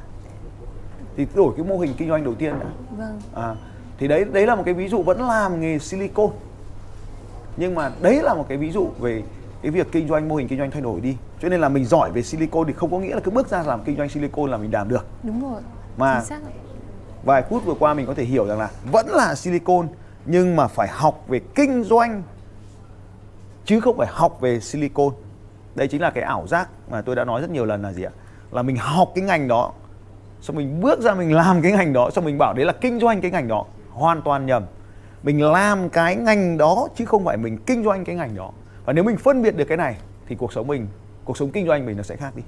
Thì 1.17 1.27
đổi 1.35 1.53
cái 1.57 1.67
mô 1.67 1.79
hình 1.79 1.95
kinh 1.97 2.09
doanh 2.09 2.25
đầu 2.25 2.35
tiên 2.35 2.55
đã. 2.61 2.67
Vâng. 2.99 3.21
À, 3.35 3.55
thì 3.99 4.09
đấy 4.09 4.25
đấy 4.33 4.47
là 4.47 4.55
một 4.55 4.63
cái 4.65 4.75
ví 4.75 4.89
dụ 4.89 5.03
vẫn 5.03 5.23
làm 5.29 5.61
nghề 5.61 5.79
silicon 5.79 6.31
nhưng 7.57 7.75
mà 7.75 7.91
đấy 8.01 8.21
là 8.23 8.35
một 8.35 8.47
cái 8.49 8.59
ví 8.59 8.71
dụ 8.71 8.89
về 9.01 9.23
cái 9.63 9.71
việc 9.71 9.93
kinh 9.93 10.09
doanh 10.09 10.29
mô 10.29 10.37
hình 10.37 10.49
kinh 10.49 10.59
doanh 10.59 10.71
thay 10.71 10.83
đổi 10.83 11.01
đi. 11.01 11.17
Cho 11.43 11.49
nên 11.49 11.61
là 11.61 11.69
mình 11.69 11.85
giỏi 11.85 12.11
về 12.11 12.23
silicon 12.23 12.67
thì 12.67 12.73
không 12.73 12.91
có 12.91 12.99
nghĩa 12.99 13.15
là 13.15 13.21
cứ 13.21 13.31
bước 13.31 13.49
ra 13.49 13.63
làm 13.63 13.85
kinh 13.85 13.97
doanh 13.97 14.09
silicon 14.09 14.51
là 14.51 14.57
mình 14.57 14.73
làm 14.73 14.89
được. 14.89 15.07
Đúng 15.23 15.53
rồi 15.53 15.61
Mà- 15.97 16.21
vài 17.25 17.43
phút 17.51 17.65
vừa 17.65 17.75
qua 17.75 17.95
mình 17.95 18.07
có 18.07 18.15
thể 18.15 18.25
hiểu 18.25 18.47
rằng 18.47 18.59
là 18.59 18.71
vẫn 18.93 19.07
là 19.09 19.35
silicon 19.35 19.89
nhưng 20.27 20.57
mà 20.57 20.67
phải 20.67 20.89
học 20.89 21.25
về 21.29 21.41
kinh 21.55 21.85
doanh 21.85 22.23
chứ 23.65 23.81
không 23.81 23.97
phải 23.97 24.07
học 24.11 24.41
về 24.41 24.61
silicon 24.61 25.09
đây 25.75 25.89
chính 25.89 26.01
là 26.03 26.11
cái 26.11 26.25
ảo 26.25 26.47
giác 26.47 26.69
mà 26.91 27.03
tôi 27.03 27.17
đã 27.17 27.25
nói 27.25 27.41
rất 27.41 27.51
nhiều 27.51 27.65
lần 27.65 27.83
là 27.83 27.93
gì 27.93 28.03
ạ? 28.03 28.11
Là 28.51 28.63
mình 28.63 28.77
học 28.77 29.13
cái 29.15 29.25
ngành 29.25 29.49
đó 29.49 29.73
xong 30.41 30.57
mình 30.57 30.81
bước 30.81 31.01
ra 31.01 31.15
mình 31.15 31.35
làm 31.35 31.63
cái 31.63 31.73
ngành 31.73 31.93
đó 31.93 32.11
xong 32.11 32.25
mình 32.25 32.39
bảo 32.39 32.53
đấy 32.55 32.65
là 32.65 32.73
kinh 32.73 33.01
doanh 33.01 33.21
cái 33.21 33.31
ngành 33.31 33.49
đó 33.49 33.65
hoàn 33.91 34.23
toàn 34.23 34.47
nhầm. 34.47 34.63
Mình 35.23 35.43
làm 35.43 35.89
cái 35.89 36.17
ngành 36.17 36.59
đó 36.59 36.89
chứ 36.97 37.05
không 37.07 37.25
phải 37.25 37.37
mình 37.37 37.59
kinh 37.67 37.85
doanh 37.85 38.05
cái 38.05 38.17
ngành 38.17 38.37
đó 38.37 38.51
và 38.89 38.93
nếu 38.93 39.05
mình 39.05 39.17
phân 39.17 39.43
biệt 39.43 39.57
được 39.57 39.65
cái 39.65 39.77
này 39.77 39.97
thì 40.29 40.37
cuộc 40.37 40.53
sống 40.53 40.67
mình 40.67 40.87
cuộc 41.25 41.37
sống 41.37 41.51
kinh 41.51 41.67
doanh 41.67 41.87
mình 41.87 41.97
nó 41.97 42.03
sẽ 42.03 42.17
khác 42.17 42.37
đi. 42.37 42.43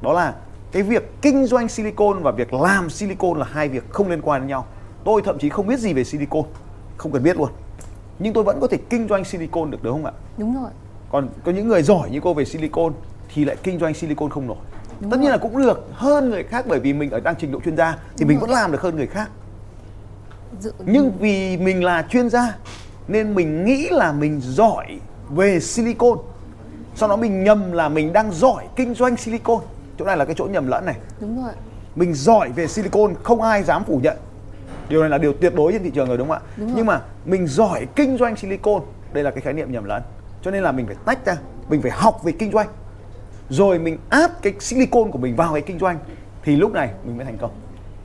Đó 0.00 0.12
là 0.12 0.34
cái 0.72 0.82
việc 0.82 1.22
kinh 1.22 1.46
doanh 1.46 1.68
silicon 1.68 2.22
và 2.22 2.30
việc 2.30 2.52
làm 2.52 2.90
silicon 2.90 3.38
là 3.38 3.46
hai 3.50 3.68
việc 3.68 3.90
không 3.90 4.08
liên 4.08 4.22
quan 4.22 4.40
đến 4.40 4.48
nhau. 4.48 4.66
Tôi 5.04 5.22
thậm 5.24 5.38
chí 5.38 5.48
không 5.48 5.66
biết 5.66 5.78
gì 5.78 5.92
về 5.92 6.04
silicon 6.04 6.42
không 6.96 7.12
cần 7.12 7.22
biết 7.22 7.36
luôn. 7.36 7.50
Nhưng 8.18 8.32
tôi 8.32 8.44
vẫn 8.44 8.60
có 8.60 8.66
thể 8.66 8.78
kinh 8.90 9.08
doanh 9.08 9.24
silicon 9.24 9.70
được 9.70 9.82
đúng 9.82 9.92
không 9.92 10.04
ạ? 10.04 10.12
Đúng 10.36 10.54
rồi. 10.62 10.70
Còn 11.12 11.28
có 11.44 11.52
những 11.52 11.68
người 11.68 11.82
giỏi 11.82 12.10
như 12.10 12.20
cô 12.20 12.34
về 12.34 12.44
silicon 12.44 12.92
thì 13.34 13.44
lại 13.44 13.56
kinh 13.62 13.78
doanh 13.78 13.94
silicon 13.94 14.30
không 14.30 14.46
nổi. 14.46 14.56
Đúng 15.00 15.10
tất 15.10 15.16
rồi. 15.16 15.22
nhiên 15.22 15.30
là 15.30 15.38
cũng 15.38 15.62
được 15.62 15.88
hơn 15.92 16.30
người 16.30 16.44
khác 16.44 16.64
bởi 16.68 16.80
vì 16.80 16.92
mình 16.92 17.10
ở 17.10 17.20
đang 17.20 17.34
trình 17.38 17.52
độ 17.52 17.60
chuyên 17.64 17.76
gia 17.76 17.92
thì 17.92 18.00
Đúng 18.20 18.28
mình 18.28 18.38
rồi. 18.38 18.46
vẫn 18.46 18.56
làm 18.56 18.72
được 18.72 18.80
hơn 18.80 18.96
người 18.96 19.06
khác. 19.06 19.30
Dự... 20.60 20.72
nhưng 20.86 21.12
vì 21.20 21.56
mình 21.56 21.84
là 21.84 22.06
chuyên 22.08 22.30
gia 22.30 22.56
nên 23.08 23.34
mình 23.34 23.64
nghĩ 23.64 23.88
là 23.90 24.12
mình 24.12 24.40
giỏi 24.40 25.00
về 25.34 25.60
silicon. 25.60 26.18
Sau 26.94 27.08
đó 27.08 27.16
mình 27.16 27.44
nhầm 27.44 27.72
là 27.72 27.88
mình 27.88 28.12
đang 28.12 28.32
giỏi 28.32 28.68
kinh 28.76 28.94
doanh 28.94 29.16
silicon. 29.16 29.60
Chỗ 29.98 30.04
này 30.04 30.16
là 30.16 30.24
cái 30.24 30.34
chỗ 30.38 30.44
nhầm 30.44 30.66
lẫn 30.66 30.86
này. 30.86 30.96
Đúng 31.20 31.42
rồi 31.44 31.52
mình 31.96 32.14
giỏi 32.14 32.48
về 32.48 32.66
silicon 32.66 33.14
không 33.22 33.42
ai 33.42 33.62
dám 33.62 33.84
phủ 33.84 34.00
nhận. 34.02 34.16
Điều 34.88 35.00
này 35.00 35.10
là 35.10 35.18
điều 35.18 35.32
tuyệt 35.32 35.54
đối 35.54 35.72
trên 35.72 35.82
thị 35.82 35.90
trường 35.90 36.08
rồi 36.08 36.18
đúng 36.18 36.28
không 36.28 36.36
ạ? 36.36 36.42
Đúng 36.56 36.66
rồi. 36.66 36.74
nhưng 36.76 36.86
mà 36.86 37.00
mình 37.24 37.46
giỏi 37.46 37.86
kinh 37.96 38.18
doanh 38.18 38.36
silicon. 38.36 38.82
Đây 39.12 39.24
là 39.24 39.30
cái 39.30 39.40
khái 39.40 39.52
niệm 39.52 39.72
nhầm 39.72 39.84
lẫn. 39.84 40.02
Cho 40.42 40.50
nên 40.50 40.62
là 40.62 40.72
mình 40.72 40.86
phải 40.86 40.96
tách 41.04 41.26
ra. 41.26 41.36
Mình 41.68 41.82
phải 41.82 41.90
học 41.90 42.24
về 42.24 42.32
kinh 42.32 42.52
doanh. 42.52 42.68
Rồi 43.48 43.78
mình 43.78 43.98
áp 44.08 44.30
cái 44.42 44.52
silicon 44.60 45.10
của 45.10 45.18
mình 45.18 45.36
vào 45.36 45.52
cái 45.52 45.62
kinh 45.62 45.78
doanh. 45.78 45.98
Thì 46.42 46.56
lúc 46.56 46.72
này 46.72 46.90
mình 47.04 47.16
mới 47.16 47.24
thành 47.24 47.38
công. 47.38 47.50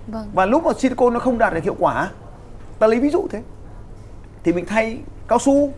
Vâng. 0.08 0.28
Và 0.34 0.46
lúc 0.46 0.66
mà 0.66 0.72
silicon 0.80 1.14
nó 1.14 1.20
không 1.20 1.38
đạt 1.38 1.54
được 1.54 1.64
hiệu 1.64 1.76
quả 1.80 2.12
ta 2.80 2.88
lấy 2.88 3.00
ví 3.00 3.10
dụ 3.10 3.28
thế. 3.32 3.42
Thì 4.44 4.54
mình 4.54 4.66
thay 4.66 4.98
cao 5.28 5.40
su 5.40 5.74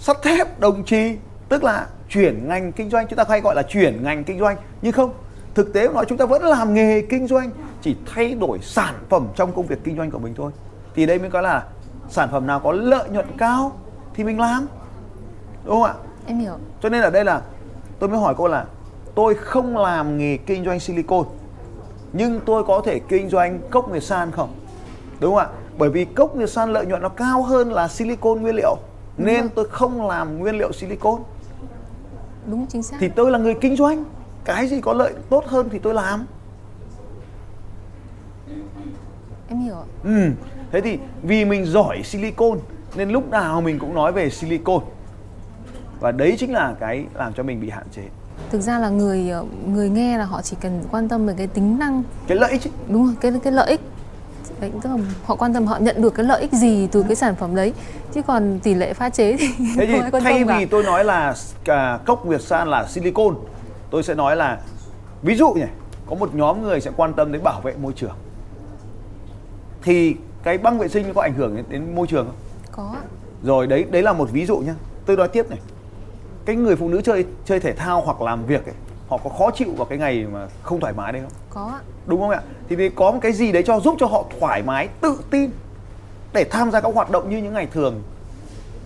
sắt 0.00 0.22
thép 0.22 0.60
đồng 0.60 0.84
trì 0.84 1.16
tức 1.48 1.64
là 1.64 1.86
chuyển 2.08 2.48
ngành 2.48 2.72
kinh 2.72 2.90
doanh. 2.90 3.06
Chúng 3.08 3.16
ta 3.16 3.24
hay 3.28 3.40
gọi 3.40 3.54
là 3.54 3.62
chuyển 3.62 4.04
ngành 4.04 4.24
kinh 4.24 4.38
doanh 4.38 4.56
nhưng 4.82 4.92
không 4.92 5.12
thực 5.54 5.72
tế 5.72 5.88
nói 5.88 6.04
chúng 6.08 6.18
ta 6.18 6.26
vẫn 6.26 6.42
làm 6.42 6.74
nghề 6.74 7.02
kinh 7.02 7.26
doanh 7.26 7.50
chỉ 7.82 7.96
thay 8.14 8.34
đổi 8.34 8.58
sản 8.62 8.94
phẩm 9.08 9.28
trong 9.36 9.52
công 9.52 9.66
việc 9.66 9.78
kinh 9.84 9.96
doanh 9.96 10.10
của 10.10 10.18
mình 10.18 10.34
thôi. 10.36 10.52
Thì 10.94 11.06
đây 11.06 11.18
mới 11.18 11.30
có 11.30 11.40
là 11.40 11.64
sản 12.08 12.28
phẩm 12.32 12.46
nào 12.46 12.60
có 12.60 12.72
lợi 12.72 13.08
nhuận 13.08 13.26
cao 13.38 13.72
thì 14.14 14.24
mình 14.24 14.40
làm 14.40 14.66
đúng 15.64 15.74
không 15.74 15.82
ạ? 15.82 15.94
Em 16.26 16.38
hiểu. 16.38 16.54
Cho 16.82 16.88
nên 16.88 17.02
ở 17.02 17.10
đây 17.10 17.24
là 17.24 17.42
tôi 17.98 18.08
mới 18.08 18.18
hỏi 18.18 18.34
cô 18.36 18.48
là 18.48 18.64
tôi 19.14 19.34
không 19.34 19.76
làm 19.76 20.18
nghề 20.18 20.36
kinh 20.36 20.64
doanh 20.64 20.80
silicon 20.80 21.24
nhưng 22.12 22.40
tôi 22.46 22.64
có 22.64 22.82
thể 22.84 23.00
kinh 23.08 23.28
doanh 23.28 23.60
cốc 23.70 23.88
nguyệt 23.88 24.02
san 24.02 24.30
không? 24.30 24.54
Đúng 25.20 25.34
không 25.34 25.40
ạ? 25.40 25.48
Bởi 25.78 25.90
vì 25.90 26.04
cốc 26.04 26.36
nguyệt 26.36 26.50
san 26.50 26.72
lợi 26.72 26.86
nhuận 26.86 27.02
nó 27.02 27.08
cao 27.08 27.42
hơn 27.42 27.72
là 27.72 27.88
silicon 27.88 28.42
nguyên 28.42 28.54
liệu 28.54 28.76
nên 29.24 29.48
tôi 29.48 29.68
không 29.68 30.08
làm 30.08 30.38
nguyên 30.38 30.58
liệu 30.58 30.72
silicon 30.72 31.22
đúng 32.46 32.66
chính 32.66 32.82
xác. 32.82 32.96
Thì 33.00 33.08
tôi 33.08 33.30
là 33.30 33.38
người 33.38 33.54
kinh 33.60 33.76
doanh. 33.76 34.04
Cái 34.44 34.66
gì 34.66 34.80
có 34.80 34.92
lợi 34.92 35.12
tốt 35.30 35.44
hơn 35.46 35.68
thì 35.72 35.78
tôi 35.78 35.94
làm. 35.94 36.26
Em 39.48 39.58
hiểu 39.58 39.76
ừ. 40.04 40.30
thế 40.72 40.80
thì 40.80 40.98
vì 41.22 41.44
mình 41.44 41.66
giỏi 41.66 42.02
silicon 42.04 42.58
nên 42.96 43.10
lúc 43.10 43.30
nào 43.30 43.60
mình 43.60 43.78
cũng 43.78 43.94
nói 43.94 44.12
về 44.12 44.30
silicon 44.30 44.82
và 46.00 46.12
đấy 46.12 46.36
chính 46.38 46.52
là 46.52 46.74
cái 46.80 47.04
làm 47.14 47.32
cho 47.32 47.42
mình 47.42 47.60
bị 47.60 47.70
hạn 47.70 47.86
chế. 47.96 48.02
Thực 48.50 48.60
ra 48.60 48.78
là 48.78 48.88
người 48.88 49.30
ờ, 49.30 49.44
người 49.66 49.90
nghe 49.90 50.18
là 50.18 50.24
họ 50.24 50.42
chỉ 50.42 50.56
cần 50.60 50.82
quan 50.90 51.08
tâm 51.08 51.26
về 51.26 51.34
cái 51.36 51.46
tính 51.46 51.78
năng. 51.78 52.02
Cái 52.26 52.38
lợi 52.38 52.50
ích 52.50 52.66
ấy, 52.66 52.72
đúng 52.88 53.06
rồi 53.06 53.14
cái 53.20 53.32
cái 53.42 53.52
lợi 53.52 53.68
ích 53.68 53.80
đấy, 54.60 54.70
tức 54.82 54.90
là 54.90 54.96
họ 55.24 55.36
quan 55.36 55.54
tâm 55.54 55.66
họ 55.66 55.78
nhận 55.78 56.02
được 56.02 56.14
cái 56.14 56.26
lợi 56.26 56.40
ích 56.40 56.52
gì 56.52 56.88
từ 56.92 57.02
cái 57.02 57.16
sản 57.16 57.34
phẩm 57.36 57.54
đấy 57.54 57.72
chứ 58.12 58.22
còn 58.22 58.60
tỷ 58.62 58.74
lệ 58.74 58.94
pha 58.94 59.10
chế 59.10 59.36
thì 59.36 59.48
Thế 59.76 59.86
thì 59.86 60.00
không 60.12 60.22
thay 60.22 60.38
tâm 60.38 60.48
cả 60.48 60.58
vì 60.58 60.66
tôi 60.66 60.82
nói 60.82 61.04
là 61.04 61.34
cả 61.64 61.98
cốc 62.06 62.24
Việt 62.24 62.40
San 62.40 62.68
là 62.68 62.86
silicon, 62.88 63.34
tôi 63.90 64.02
sẽ 64.02 64.14
nói 64.14 64.36
là 64.36 64.60
ví 65.22 65.34
dụ 65.34 65.52
nhỉ, 65.52 65.66
có 66.06 66.16
một 66.16 66.34
nhóm 66.34 66.62
người 66.62 66.80
sẽ 66.80 66.90
quan 66.96 67.14
tâm 67.14 67.32
đến 67.32 67.42
bảo 67.42 67.60
vệ 67.60 67.74
môi 67.82 67.92
trường. 67.92 68.14
Thì 69.82 70.16
cái 70.42 70.58
băng 70.58 70.78
vệ 70.78 70.88
sinh 70.88 71.14
có 71.14 71.22
ảnh 71.22 71.34
hưởng 71.34 71.56
đến, 71.56 71.64
đến 71.68 71.94
môi 71.94 72.06
trường 72.06 72.26
không? 72.26 72.36
có. 72.72 72.96
Rồi 73.42 73.66
đấy 73.66 73.86
đấy 73.90 74.02
là 74.02 74.12
một 74.12 74.28
ví 74.32 74.46
dụ 74.46 74.58
nhá. 74.58 74.74
Tôi 75.06 75.16
nói 75.16 75.28
tiếp 75.28 75.50
này. 75.50 75.58
Cái 76.44 76.56
người 76.56 76.76
phụ 76.76 76.88
nữ 76.88 77.00
chơi 77.04 77.24
chơi 77.44 77.60
thể 77.60 77.72
thao 77.72 78.00
hoặc 78.00 78.20
làm 78.20 78.46
việc 78.46 78.66
ấy, 78.66 78.74
họ 79.10 79.16
có 79.24 79.30
khó 79.30 79.50
chịu 79.50 79.72
vào 79.76 79.86
cái 79.86 79.98
ngày 79.98 80.26
mà 80.32 80.48
không 80.62 80.80
thoải 80.80 80.92
mái 80.92 81.12
đấy 81.12 81.22
không? 81.22 81.32
có 81.50 81.72
ạ. 81.74 81.80
Đúng 82.06 82.20
không 82.20 82.30
ạ? 82.30 82.42
Thì 82.68 82.76
vì 82.76 82.88
có 82.88 83.10
một 83.10 83.18
cái 83.22 83.32
gì 83.32 83.52
đấy 83.52 83.62
cho 83.66 83.80
giúp 83.80 83.96
cho 83.98 84.06
họ 84.06 84.24
thoải 84.40 84.62
mái, 84.62 84.88
tự 85.00 85.16
tin 85.30 85.50
để 86.32 86.44
tham 86.50 86.70
gia 86.70 86.80
các 86.80 86.94
hoạt 86.94 87.10
động 87.10 87.30
như 87.30 87.36
những 87.36 87.54
ngày 87.54 87.66
thường 87.72 88.02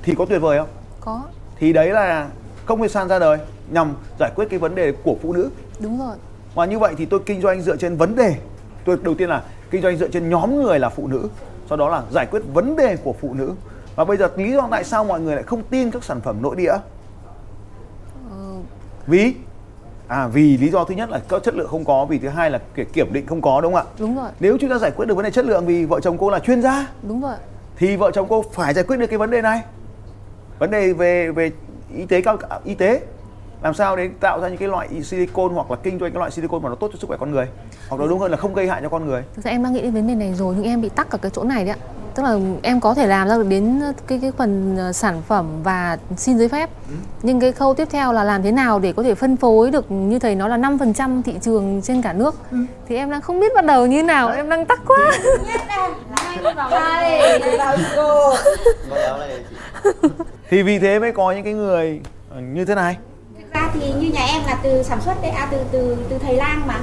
thì 0.02 0.14
có 0.18 0.26
tuyệt 0.26 0.40
vời 0.40 0.58
không? 0.58 0.68
có 1.00 1.22
thì 1.58 1.72
đấy 1.72 1.90
là 1.90 2.28
công 2.66 2.82
nghệ 2.82 2.88
san 2.88 3.08
ra 3.08 3.18
đời 3.18 3.38
nhằm 3.70 3.94
giải 4.20 4.30
quyết 4.36 4.44
cái 4.50 4.58
vấn 4.58 4.74
đề 4.74 4.92
của 4.92 5.16
phụ 5.22 5.32
nữ 5.32 5.50
đúng 5.80 5.98
rồi 5.98 6.16
và 6.54 6.64
như 6.64 6.78
vậy 6.78 6.94
thì 6.98 7.04
tôi 7.04 7.20
kinh 7.26 7.40
doanh 7.40 7.62
dựa 7.62 7.76
trên 7.76 7.96
vấn 7.96 8.16
đề 8.16 8.36
tôi 8.84 8.98
đầu 9.02 9.14
tiên 9.14 9.28
là 9.28 9.42
kinh 9.70 9.82
doanh 9.82 9.96
dựa 9.96 10.08
trên 10.08 10.30
nhóm 10.30 10.62
người 10.62 10.78
là 10.78 10.88
phụ 10.88 11.06
nữ 11.06 11.28
sau 11.68 11.78
đó 11.78 11.88
là 11.88 12.02
giải 12.10 12.26
quyết 12.30 12.42
vấn 12.52 12.76
đề 12.76 12.96
của 12.96 13.14
phụ 13.20 13.34
nữ 13.34 13.52
và 13.96 14.04
bây 14.04 14.16
giờ 14.16 14.28
lý 14.36 14.52
do 14.52 14.68
tại 14.70 14.84
sao 14.84 15.04
mọi 15.04 15.20
người 15.20 15.34
lại 15.34 15.44
không 15.44 15.62
tin 15.62 15.90
các 15.90 16.04
sản 16.04 16.20
phẩm 16.20 16.42
nội 16.42 16.56
địa 16.56 16.72
ờ, 18.30 18.56
vì 19.06 19.34
à 20.08 20.28
vì 20.28 20.56
lý 20.56 20.70
do 20.70 20.84
thứ 20.84 20.94
nhất 20.94 21.11
là 21.11 21.20
có 21.28 21.38
chất 21.38 21.54
lượng 21.54 21.68
không 21.68 21.84
có 21.84 22.04
vì 22.04 22.18
thứ 22.18 22.28
hai 22.28 22.50
là 22.50 22.61
kiểm 22.92 23.12
định 23.12 23.26
không 23.26 23.42
có 23.42 23.61
đúng 23.61 23.75
không 23.75 23.87
ạ? 23.87 23.92
Đúng 23.99 24.16
rồi. 24.16 24.30
Nếu 24.40 24.58
chúng 24.61 24.70
ta 24.70 24.78
giải 24.78 24.90
quyết 24.90 25.06
được 25.06 25.14
vấn 25.14 25.25
đề 25.25 25.30
chất 25.30 25.44
lượng 25.44 25.66
vì 25.66 25.84
vợ 25.84 26.00
chồng 26.00 26.18
cô 26.18 26.30
là 26.30 26.38
chuyên 26.38 26.62
gia 26.62 26.88
đúng 27.02 27.20
rồi. 27.20 27.37
thì 27.76 27.96
vợ 27.96 28.11
chồng 28.14 28.26
cô 28.30 28.44
phải 28.52 28.75
giải 28.75 28.84
quyết 28.84 28.96
được 28.96 29.06
cái 29.06 29.18
vấn 29.18 29.30
đề 29.30 29.42
này. 29.42 29.62
Vấn 30.58 30.70
đề 30.70 30.92
về 30.92 31.30
về 31.30 31.50
y 31.96 32.06
tế 32.06 32.20
cao 32.20 32.37
y 32.64 32.75
tế. 32.75 33.00
Làm 33.62 33.75
sao 33.75 33.96
để 33.96 34.11
tạo 34.20 34.40
ra 34.40 34.49
những 34.49 34.58
cái 34.58 34.68
loại 34.68 35.02
silicon 35.02 35.50
hoặc 35.54 35.70
là 35.70 35.76
kinh 35.82 35.99
doanh 35.99 36.12
cái 36.12 36.18
loại 36.18 36.30
silicon 36.30 36.62
mà 36.62 36.68
nó 36.68 36.75
tốt 36.75 36.90
cho 36.92 36.99
sức 36.99 37.06
khỏe 37.06 37.16
con 37.20 37.30
người? 37.30 37.46
Hoặc 37.88 38.00
là 38.00 38.06
đúng 38.06 38.18
hơn 38.18 38.30
là 38.30 38.37
không 38.37 38.54
gây 38.54 38.68
hại 38.68 38.82
cho 38.82 38.88
con 38.88 39.06
người. 39.06 39.23
Thực 39.34 39.44
ra 39.44 39.50
em 39.50 39.62
đang 39.62 39.73
nghĩ 39.73 39.82
đến 39.82 39.94
vấn 39.94 40.06
đề 40.06 40.14
này 40.14 40.34
rồi 40.34 40.54
nhưng 40.56 40.64
em 40.64 40.80
bị 40.80 40.88
tắc 40.88 41.11
ở 41.11 41.18
cái 41.18 41.30
chỗ 41.34 41.44
này 41.44 41.64
đấy 41.64 41.76
ạ 41.80 41.87
tức 42.14 42.23
là 42.23 42.38
em 42.62 42.80
có 42.80 42.94
thể 42.94 43.06
làm 43.06 43.28
ra 43.28 43.37
được 43.37 43.47
đến 43.49 43.83
cái 44.06 44.18
cái 44.23 44.33
phần 44.38 44.76
ờ, 44.78 44.92
sản 44.92 45.23
phẩm 45.28 45.47
và 45.62 45.99
xin 46.16 46.38
giấy 46.38 46.49
phép. 46.49 46.71
Ừ. 46.88 46.94
nhưng 47.23 47.40
cái 47.40 47.52
khâu 47.52 47.75
tiếp 47.75 47.88
theo 47.90 48.12
là 48.12 48.25
làm 48.25 48.42
thế 48.42 48.52
nào 48.52 48.78
để 48.78 48.92
có 48.92 49.02
thể 49.02 49.14
phân 49.14 49.37
phối 49.37 49.71
được 49.71 49.90
như 49.90 50.18
thầy 50.18 50.35
nói 50.35 50.49
là 50.49 50.56
5% 50.56 51.23
thị 51.23 51.35
trường 51.40 51.80
trên 51.83 52.02
cả 52.02 52.12
nước. 52.12 52.35
Ừ. 52.50 52.59
thì 52.88 52.97
em 52.97 53.11
đang 53.11 53.21
không 53.21 53.40
biết 53.40 53.52
bắt 53.54 53.64
đầu 53.64 53.87
như 53.87 54.02
nào 54.02 54.28
Đấy. 54.28 54.37
em 54.37 54.49
đang 54.49 54.66
tắc 54.66 54.80
quá. 54.87 54.99
Thì 60.50 60.62
vì 60.62 60.78
thế 60.78 60.99
mới 60.99 61.12
có 61.12 61.33
những 61.33 61.44
cái 61.44 61.52
người 61.52 62.00
ờ, 62.30 62.40
như 62.40 62.64
thế 62.64 62.75
này. 62.75 62.97
Thực 63.38 63.52
ra 63.54 63.71
thì 63.75 63.92
như 64.00 64.11
nhà 64.12 64.25
em 64.25 64.42
là 64.47 64.59
từ 64.62 64.83
sản 64.83 65.00
xuất 65.00 65.23
đấy 65.23 65.30
à 65.30 65.49
từ 65.50 65.59
từ 65.73 65.97
từ 66.09 66.18
thầy 66.18 66.37
lang 66.37 66.62
mà. 66.66 66.80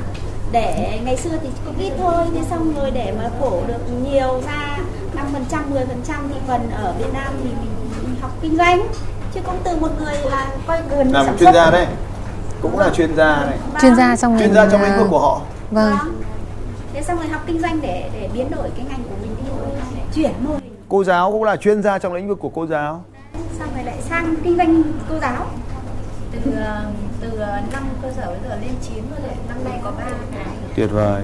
Để 0.51 0.99
ngày 1.05 1.17
xưa 1.17 1.29
thì 1.41 1.47
cũng 1.65 1.75
ít 1.79 1.91
thôi 1.97 2.13
thế 2.33 2.41
xong 2.49 2.73
rồi 2.79 2.91
để 2.91 3.13
mà 3.17 3.29
phổ 3.39 3.51
được 3.67 3.79
nhiều 4.03 4.41
ra 4.45 4.77
5% 5.15 5.71
10% 5.73 5.85
thì 6.29 6.39
phần 6.47 6.71
ở 6.71 6.93
Việt 6.97 7.13
Nam 7.13 7.33
thì 7.43 7.49
mình 7.49 8.15
học 8.21 8.31
kinh 8.41 8.57
doanh. 8.57 8.87
Chứ 9.33 9.39
không 9.45 9.59
từ 9.63 9.77
một 9.77 9.89
người 9.99 10.13
là 10.31 10.51
coi 10.67 10.81
gần 10.89 11.11
làm 11.11 11.37
chuyên 11.37 11.53
gia 11.53 11.71
đấy. 11.71 11.87
Cũng 12.61 12.79
là 12.79 12.89
chuyên 12.89 13.15
gia 13.15 13.45
này 13.45 13.57
vâng. 13.71 13.81
chuyên 13.81 13.95
gia 13.95 14.15
trong 14.15 14.39
chuyên 14.39 14.53
gia 14.53 14.69
trong 14.69 14.81
lĩnh 14.81 14.97
vực 14.97 15.07
của 15.09 15.19
họ. 15.19 15.41
vâng. 15.71 15.97
vâng. 15.97 16.21
Thế 16.93 17.01
xong 17.01 17.17
rồi 17.17 17.27
học 17.27 17.41
kinh 17.47 17.61
doanh 17.61 17.81
để 17.81 18.09
để 18.13 18.29
biến 18.33 18.51
đổi 18.51 18.69
cái 18.75 18.85
ngành 18.89 19.03
của 19.09 19.15
mình 19.21 19.35
đi. 19.37 19.49
Để 19.95 20.01
chuyển 20.15 20.31
mô 20.43 20.53
hình. 20.53 20.75
Cô 20.89 21.03
giáo 21.03 21.31
cũng 21.31 21.43
là 21.43 21.55
chuyên 21.55 21.83
gia 21.83 21.99
trong 21.99 22.13
lĩnh 22.13 22.27
vực 22.27 22.39
của 22.39 22.49
cô 22.49 22.67
giáo. 22.67 23.03
Xong 23.59 23.69
rồi 23.75 23.83
lại 23.83 23.97
sang 24.09 24.35
kinh 24.43 24.57
doanh 24.57 24.83
cô 25.09 25.19
giáo. 25.21 25.45
Từ 26.31 26.51
ờ, 26.65 26.81
từ 27.21 27.37
ờ, 27.39 27.59
năm 27.71 27.83
cơ 28.01 28.11
sở 28.11 28.27
bây 28.27 28.49
giờ 28.49 28.55
lên 28.61 28.71
9 28.81 29.03
rồi 29.23 29.35
năm 29.49 29.57
nay 29.63 29.79
có 29.83 29.91
3 29.91 30.03
cái 30.35 30.45
tuyệt 30.75 30.89
vời. 30.91 31.23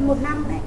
Một 0.00 0.16
năm 0.22 0.44
này. 0.48 0.60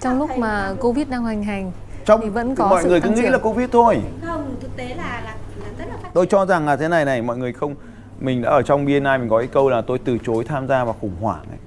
Trong 0.00 0.18
lúc 0.18 0.30
mà 0.38 0.74
covid 0.80 1.08
đang 1.08 1.22
hoành 1.22 1.42
hành 1.42 1.72
trong 2.06 2.20
thì 2.22 2.28
vẫn 2.28 2.54
có 2.54 2.68
mọi 2.68 2.84
người 2.84 3.00
cứ 3.00 3.10
nghĩ 3.10 3.22
là 3.22 3.38
covid 3.38 3.68
thôi. 3.72 4.00
Không 4.26 4.56
thực 4.60 4.76
tế 4.76 4.88
là 4.88 5.22
là, 5.24 5.34
là 5.60 5.66
rất 5.78 5.84
là 5.88 5.96
phát 6.02 6.10
tôi 6.14 6.26
cho 6.26 6.46
rằng 6.46 6.66
là 6.66 6.76
thế 6.76 6.88
này 6.88 7.04
này 7.04 7.22
mọi 7.22 7.36
người 7.36 7.52
không 7.52 7.74
mình 8.20 8.42
đã 8.42 8.50
ở 8.50 8.62
trong 8.62 8.84
BNI 8.84 9.00
mình 9.00 9.28
có 9.28 9.38
cái 9.38 9.46
câu 9.46 9.68
là 9.68 9.80
tôi 9.80 9.98
từ 9.98 10.18
chối 10.18 10.44
tham 10.44 10.68
gia 10.68 10.84
vào 10.84 10.96
khủng 11.00 11.16
hoảng 11.20 11.44
ấy. 11.48 11.58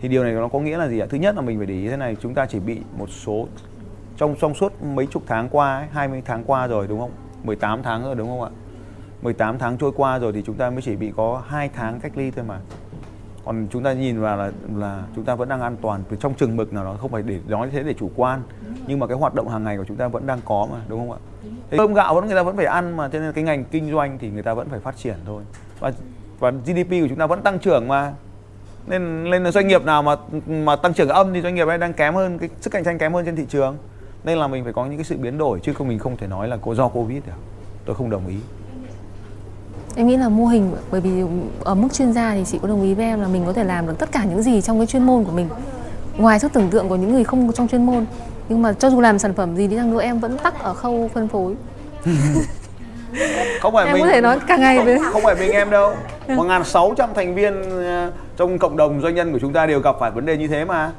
thì 0.00 0.08
điều 0.08 0.24
này 0.24 0.32
nó 0.32 0.48
có 0.48 0.58
nghĩa 0.58 0.78
là 0.78 0.88
gì 0.88 0.98
ạ? 0.98 1.06
Thứ 1.10 1.18
nhất 1.18 1.34
là 1.36 1.40
mình 1.40 1.58
phải 1.58 1.66
để 1.66 1.74
ý 1.74 1.88
thế 1.88 1.96
này 1.96 2.16
chúng 2.20 2.34
ta 2.34 2.46
chỉ 2.46 2.58
bị 2.58 2.80
một 2.98 3.10
số 3.10 3.46
trong 4.16 4.36
trong 4.40 4.54
suốt 4.54 4.82
mấy 4.82 5.06
chục 5.06 5.22
tháng 5.26 5.48
qua 5.48 5.76
ấy, 5.76 5.86
20 5.92 6.22
tháng 6.24 6.44
qua 6.44 6.66
rồi 6.66 6.86
đúng 6.86 7.00
không? 7.00 7.10
18 7.42 7.82
tháng 7.82 8.04
rồi 8.04 8.14
đúng 8.14 8.28
không 8.28 8.42
ạ? 8.42 8.50
18 9.22 9.58
tháng 9.58 9.78
trôi 9.78 9.92
qua 9.96 10.18
rồi 10.18 10.32
thì 10.32 10.42
chúng 10.46 10.56
ta 10.56 10.70
mới 10.70 10.82
chỉ 10.82 10.96
bị 10.96 11.12
có 11.16 11.42
hai 11.48 11.68
tháng 11.68 12.00
cách 12.00 12.12
ly 12.14 12.30
thôi 12.30 12.44
mà 12.48 12.58
còn 13.44 13.66
chúng 13.70 13.82
ta 13.82 13.92
nhìn 13.92 14.20
vào 14.20 14.36
là 14.36 14.52
là 14.76 15.02
chúng 15.16 15.24
ta 15.24 15.34
vẫn 15.34 15.48
đang 15.48 15.60
an 15.60 15.76
toàn 15.82 16.02
từ 16.08 16.16
trong 16.20 16.34
chừng 16.34 16.56
mực 16.56 16.72
nào 16.72 16.84
đó 16.84 16.96
không 17.00 17.10
phải 17.10 17.22
để 17.22 17.38
nói 17.48 17.68
thế 17.72 17.82
để 17.82 17.94
chủ 17.94 18.10
quan. 18.16 18.42
Nhưng 18.86 18.98
mà 18.98 19.06
cái 19.06 19.16
hoạt 19.16 19.34
động 19.34 19.48
hàng 19.48 19.64
ngày 19.64 19.76
của 19.76 19.84
chúng 19.84 19.96
ta 19.96 20.08
vẫn 20.08 20.26
đang 20.26 20.40
có 20.44 20.68
mà 20.72 20.78
đúng 20.88 21.00
không 21.00 21.12
ạ? 21.12 21.18
Thế 21.70 21.78
cơm 21.78 21.94
gạo 21.94 22.14
vẫn 22.14 22.26
người 22.26 22.36
ta 22.36 22.42
vẫn 22.42 22.56
phải 22.56 22.66
ăn 22.66 22.96
mà 22.96 23.08
cho 23.08 23.18
nên 23.18 23.32
cái 23.32 23.44
ngành 23.44 23.64
kinh 23.64 23.90
doanh 23.92 24.18
thì 24.18 24.30
người 24.30 24.42
ta 24.42 24.54
vẫn 24.54 24.68
phải 24.68 24.80
phát 24.80 24.96
triển 24.96 25.16
thôi. 25.26 25.42
Và 25.80 25.92
và 26.38 26.50
GDP 26.50 26.90
của 26.90 27.08
chúng 27.08 27.18
ta 27.18 27.26
vẫn 27.26 27.42
tăng 27.42 27.58
trưởng 27.58 27.88
mà. 27.88 28.12
Nên 28.86 29.30
nên 29.30 29.44
là 29.44 29.50
doanh 29.50 29.68
nghiệp 29.68 29.84
nào 29.84 30.02
mà 30.02 30.16
mà 30.46 30.76
tăng 30.76 30.94
trưởng 30.94 31.08
âm 31.08 31.32
thì 31.32 31.40
doanh 31.40 31.54
nghiệp 31.54 31.68
ấy 31.68 31.78
đang 31.78 31.92
kém 31.92 32.14
hơn 32.14 32.38
cái 32.38 32.48
sức 32.60 32.70
cạnh 32.72 32.84
tranh 32.84 32.98
kém 32.98 33.12
hơn 33.12 33.24
trên 33.24 33.36
thị 33.36 33.46
trường. 33.48 33.76
Nên 34.24 34.38
là 34.38 34.48
mình 34.48 34.64
phải 34.64 34.72
có 34.72 34.86
những 34.86 34.96
cái 34.96 35.04
sự 35.04 35.16
biến 35.16 35.38
đổi 35.38 35.60
chứ 35.60 35.72
không 35.72 35.88
mình 35.88 35.98
không 35.98 36.16
thể 36.16 36.26
nói 36.26 36.48
là 36.48 36.58
do 36.74 36.88
covid 36.88 37.22
được 37.26 37.32
tôi 37.84 37.96
không 37.96 38.10
đồng 38.10 38.26
ý 38.26 38.36
Em 39.96 40.06
nghĩ 40.06 40.16
là 40.16 40.28
mô 40.28 40.46
hình 40.46 40.76
bởi 40.90 41.00
vì 41.00 41.10
ở 41.64 41.74
mức 41.74 41.88
chuyên 41.92 42.12
gia 42.12 42.34
thì 42.34 42.44
chị 42.44 42.58
có 42.62 42.68
đồng 42.68 42.82
ý 42.82 42.94
với 42.94 43.04
em 43.04 43.20
là 43.20 43.28
mình 43.28 43.42
có 43.46 43.52
thể 43.52 43.64
làm 43.64 43.86
được 43.86 43.94
tất 43.98 44.12
cả 44.12 44.24
những 44.24 44.42
gì 44.42 44.60
trong 44.60 44.78
cái 44.78 44.86
chuyên 44.86 45.06
môn 45.06 45.24
của 45.24 45.32
mình. 45.32 45.48
Ngoài 46.16 46.38
sức 46.38 46.52
tưởng 46.52 46.70
tượng 46.70 46.88
của 46.88 46.96
những 46.96 47.12
người 47.14 47.24
không 47.24 47.52
trong 47.52 47.68
chuyên 47.68 47.86
môn 47.86 48.06
nhưng 48.48 48.62
mà 48.62 48.72
cho 48.72 48.90
dù 48.90 49.00
làm 49.00 49.18
sản 49.18 49.34
phẩm 49.34 49.56
gì 49.56 49.66
đi 49.66 49.76
chăng 49.76 49.90
nữa 49.90 50.00
em 50.00 50.18
vẫn 50.18 50.38
tắc 50.38 50.62
ở 50.62 50.74
khâu 50.74 51.10
phân 51.14 51.28
phối. 51.28 51.54
Không 53.60 53.74
phải 53.74 53.86
em 53.86 53.92
mình 53.92 54.02
có 54.02 54.08
thể 54.08 54.20
nói 54.20 54.38
cả 54.46 54.56
ngày 54.56 54.84
với 54.84 54.98
không 55.12 55.22
phải 55.22 55.34
mình 55.34 55.50
em 55.50 55.70
đâu. 55.70 55.94
Một 56.28 56.44
ngàn 56.44 56.64
sáu 56.64 56.94
trăm 56.96 57.10
thành 57.14 57.34
viên 57.34 57.62
ờ, 57.70 58.12
trong 58.36 58.58
cộng 58.58 58.76
đồng 58.76 59.00
doanh 59.00 59.14
nhân 59.14 59.32
của 59.32 59.38
chúng 59.38 59.52
ta 59.52 59.66
đều 59.66 59.80
gặp 59.80 59.96
phải 60.00 60.10
vấn 60.10 60.26
đề 60.26 60.36
như 60.36 60.48
thế 60.48 60.64
mà. 60.64 60.92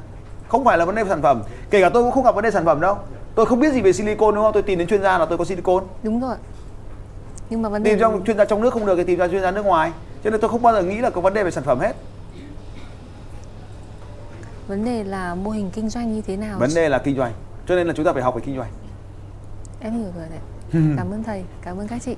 Không 0.48 0.64
phải 0.64 0.78
là 0.78 0.84
vấn 0.84 0.94
đề 0.94 1.04
sản 1.08 1.22
phẩm. 1.22 1.42
Kể 1.70 1.80
cả 1.80 1.88
tôi 1.88 2.02
cũng 2.02 2.12
không 2.12 2.24
gặp 2.24 2.34
vấn 2.34 2.44
đề 2.44 2.50
sản 2.50 2.64
phẩm 2.64 2.80
đâu. 2.80 2.96
Tôi 3.34 3.46
không 3.46 3.60
biết 3.60 3.72
gì 3.72 3.80
về 3.80 3.92
silicon 3.92 4.34
đúng 4.34 4.44
không? 4.44 4.52
Tôi 4.52 4.62
tìm 4.62 4.78
đến 4.78 4.88
chuyên 4.88 5.02
gia 5.02 5.18
là 5.18 5.24
tôi 5.24 5.38
có 5.38 5.44
silicon 5.44 5.84
đúng 6.02 6.20
rồi 6.20 6.36
nhưng 7.50 7.62
mà 7.62 7.68
vấn 7.68 7.82
đề 7.82 7.90
tìm 7.90 8.00
trong 8.00 8.24
chuyên 8.24 8.36
gia 8.36 8.44
trong 8.44 8.60
nước 8.60 8.72
không 8.72 8.86
được 8.86 8.96
thì 8.96 9.04
tìm 9.04 9.18
ra 9.18 9.28
chuyên 9.28 9.42
gia 9.42 9.50
nước 9.50 9.64
ngoài. 9.64 9.92
Cho 10.24 10.30
nên 10.30 10.40
tôi 10.40 10.50
không 10.50 10.62
bao 10.62 10.74
giờ 10.74 10.82
nghĩ 10.82 10.98
là 10.98 11.10
có 11.10 11.20
vấn 11.20 11.34
đề 11.34 11.44
về 11.44 11.50
sản 11.50 11.64
phẩm 11.64 11.80
hết. 11.80 11.92
Vấn 14.68 14.84
đề 14.84 15.04
là 15.04 15.34
mô 15.34 15.50
hình 15.50 15.70
kinh 15.72 15.88
doanh 15.88 16.12
như 16.14 16.22
thế 16.22 16.36
nào 16.36 16.58
vấn 16.58 16.70
đề 16.74 16.88
là 16.88 16.98
kinh 16.98 17.16
doanh. 17.16 17.32
Cho 17.66 17.76
nên 17.76 17.86
là 17.86 17.92
chúng 17.96 18.06
ta 18.06 18.12
phải 18.12 18.22
học 18.22 18.34
về 18.34 18.40
kinh 18.44 18.56
doanh. 18.56 18.70
Em 19.80 19.92
hiểu 19.92 20.12
rồi 20.16 20.26
đấy. 20.30 20.38
Cảm 20.96 21.10
ơn 21.10 21.22
thầy 21.22 21.44
cảm 21.62 21.78
ơn 21.78 21.88
các 21.88 22.02
chị. 22.02 22.16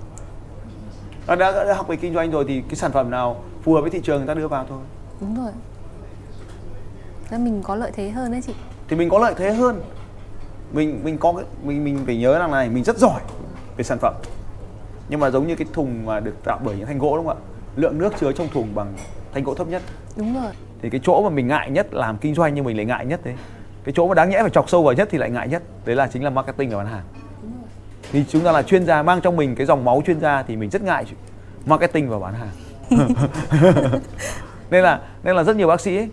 Đã, 1.27 1.35
đã, 1.35 1.65
đã 1.65 1.75
học 1.75 1.89
về 1.89 1.97
kinh 1.97 2.15
doanh 2.15 2.31
rồi 2.31 2.45
thì 2.49 2.61
cái 2.61 2.77
sản 2.77 2.93
phẩm 2.93 3.11
nào 3.11 3.43
phù 3.63 3.75
hợp 3.75 3.81
với 3.81 3.91
thị 3.91 4.01
trường 4.05 4.19
người 4.19 4.27
ta 4.27 4.35
đưa 4.35 4.49
vào 4.49 4.67
thôi. 4.69 4.79
Đúng 5.21 5.37
rồi. 5.45 5.53
Nên 7.31 7.45
mình 7.45 7.63
có 7.63 7.75
lợi 7.75 7.91
thế 7.95 8.11
hơn 8.11 8.33
đấy 8.33 8.43
chị. 8.47 8.55
Thì 8.89 8.97
mình 8.97 9.09
có 9.09 9.19
lợi 9.19 9.35
thế 9.37 9.53
hơn. 9.53 9.83
Mình 10.73 11.01
mình 11.05 11.19
có 11.19 11.33
mình 11.63 11.85
mình 11.85 12.03
phải 12.07 12.17
nhớ 12.17 12.39
rằng 12.39 12.51
này 12.51 12.69
mình 12.69 12.85
rất 12.85 12.99
giỏi 12.99 13.21
về 13.77 13.85
sản 13.85 13.99
phẩm 13.99 14.15
nhưng 15.09 15.21
mà 15.21 15.31
giống 15.31 15.47
như 15.47 15.57
cái 15.57 15.67
thùng 15.73 16.07
mà 16.07 16.21
được 16.21 16.45
tạo 16.45 16.61
bởi 16.65 16.77
những 16.77 16.87
thanh 16.87 16.99
gỗ 16.99 17.17
đúng 17.17 17.27
không 17.27 17.37
ạ? 17.37 17.43
Lượng 17.77 17.99
nước 17.99 18.13
chứa 18.21 18.33
trong 18.33 18.49
thùng 18.49 18.75
bằng 18.75 18.95
thanh 19.35 19.45
gỗ 19.45 19.55
thấp 19.55 19.69
nhất. 19.69 19.83
Đúng 20.17 20.35
rồi. 20.35 20.53
Thì 20.83 20.91
cái 20.91 21.01
chỗ 21.05 21.23
mà 21.23 21.31
mình 21.31 21.49
ngại 21.49 21.71
nhất 21.71 21.95
làm 21.95 22.19
kinh 22.19 22.35
doanh 22.35 22.55
nhưng 22.55 22.65
mình 22.65 22.77
lại 22.77 22.87
ngại 22.87 23.07
nhất 23.07 23.21
đấy. 23.25 23.35
Cái 23.85 23.93
chỗ 23.97 24.09
mà 24.09 24.15
đáng 24.15 24.31
nhẽ 24.31 24.39
phải 24.41 24.51
chọc 24.51 24.71
sâu 24.71 24.83
vào 24.83 24.95
nhất 24.95 25.09
thì 25.11 25.19
lại 25.19 25.31
ngại 25.31 25.49
nhất. 25.49 25.63
Đấy 25.85 25.97
là 25.97 26.07
chính 26.07 26.25
là 26.25 26.31
marketing 26.31 26.71
và 26.71 26.77
bán 26.77 26.87
hàng. 26.87 27.05
Thì 28.13 28.25
chúng 28.29 28.45
ta 28.45 28.53
là 28.53 28.63
chuyên 28.63 28.87
gia 28.87 29.03
mang 29.03 29.21
trong 29.21 29.37
mình 29.37 29.55
cái 29.55 29.67
dòng 29.67 29.85
máu 29.85 30.03
chuyên 30.07 30.21
gia 30.21 30.43
thì 30.43 30.57
mình 30.57 30.71
rất 30.71 30.83
ngại 30.83 31.05
marketing 31.67 32.09
và 32.09 32.19
bán 32.19 32.35
hàng. 32.35 32.51
Nên 34.71 34.83
là 34.83 35.01
nên 35.23 35.37
là 35.37 35.45
rất 35.45 35.57
nhiều 35.57 35.69
bác 35.69 35.81
sĩ 35.81 35.97
ấy, 35.97 36.09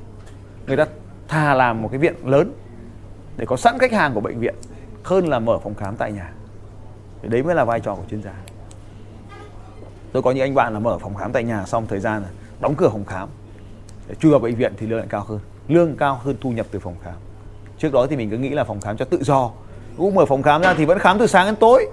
người 0.68 0.78
ta 0.78 0.86
thà 1.28 1.54
làm 1.54 1.82
một 1.82 1.88
cái 1.92 2.00
viện 2.00 2.16
lớn 2.25 2.54
để 3.38 3.46
có 3.46 3.58
sẵn 3.58 3.80
khách 3.80 3.92
hàng 3.92 4.14
của 4.14 4.22
bệnh 4.22 4.40
viện 4.40 4.56
hơn 5.04 5.28
là 5.28 5.40
mở 5.40 5.60
phòng 5.64 5.75
khám 5.75 5.96
tại 5.96 6.12
nhà. 6.12 6.32
Đấy 7.22 7.44
mới 7.44 7.56
là 7.56 7.66
vai 7.66 7.80
trò 7.80 7.96
của 7.96 8.04
chuyên 8.10 8.22
gia 8.22 8.34
tôi 10.16 10.22
có 10.22 10.32
những 10.32 10.44
anh 10.44 10.56
bạn 10.56 10.74
là 10.74 10.80
mở 10.80 10.98
phòng 10.98 11.16
khám 11.16 11.32
tại 11.32 11.44
nhà 11.44 11.66
xong 11.66 11.88
thời 11.88 12.00
gian 12.00 12.22
là 12.22 12.28
đóng 12.60 12.76
cửa 12.76 12.90
phòng 12.90 13.06
khám. 13.06 13.30
Để 14.08 14.16
chui 14.16 14.32
vào 14.32 14.40
bệnh 14.40 14.56
viện 14.56 14.74
thì 14.78 14.88
lương 14.88 15.00
lại 15.00 15.08
cao 15.10 15.26
hơn. 15.28 15.40
Lương 15.68 15.96
cao 15.98 16.20
hơn 16.24 16.36
thu 16.42 16.52
nhập 16.52 16.66
từ 16.72 16.80
phòng 16.80 16.96
khám. 17.04 17.14
Trước 17.78 17.94
đó 17.94 18.08
thì 18.10 18.16
mình 18.16 18.30
cứ 18.30 18.38
nghĩ 18.38 18.50
là 18.50 18.64
phòng 18.64 18.82
khám 18.82 18.98
cho 18.98 19.06
tự 19.06 19.24
do. 19.24 19.52
Cũng 19.98 20.16
mở 20.16 20.26
phòng 20.26 20.42
khám 20.42 20.62
ra 20.62 20.74
thì 20.74 20.86
vẫn 20.86 21.00
khám 21.00 21.20
từ 21.20 21.28
sáng 21.28 21.46
đến 21.46 21.56
tối. 21.56 21.88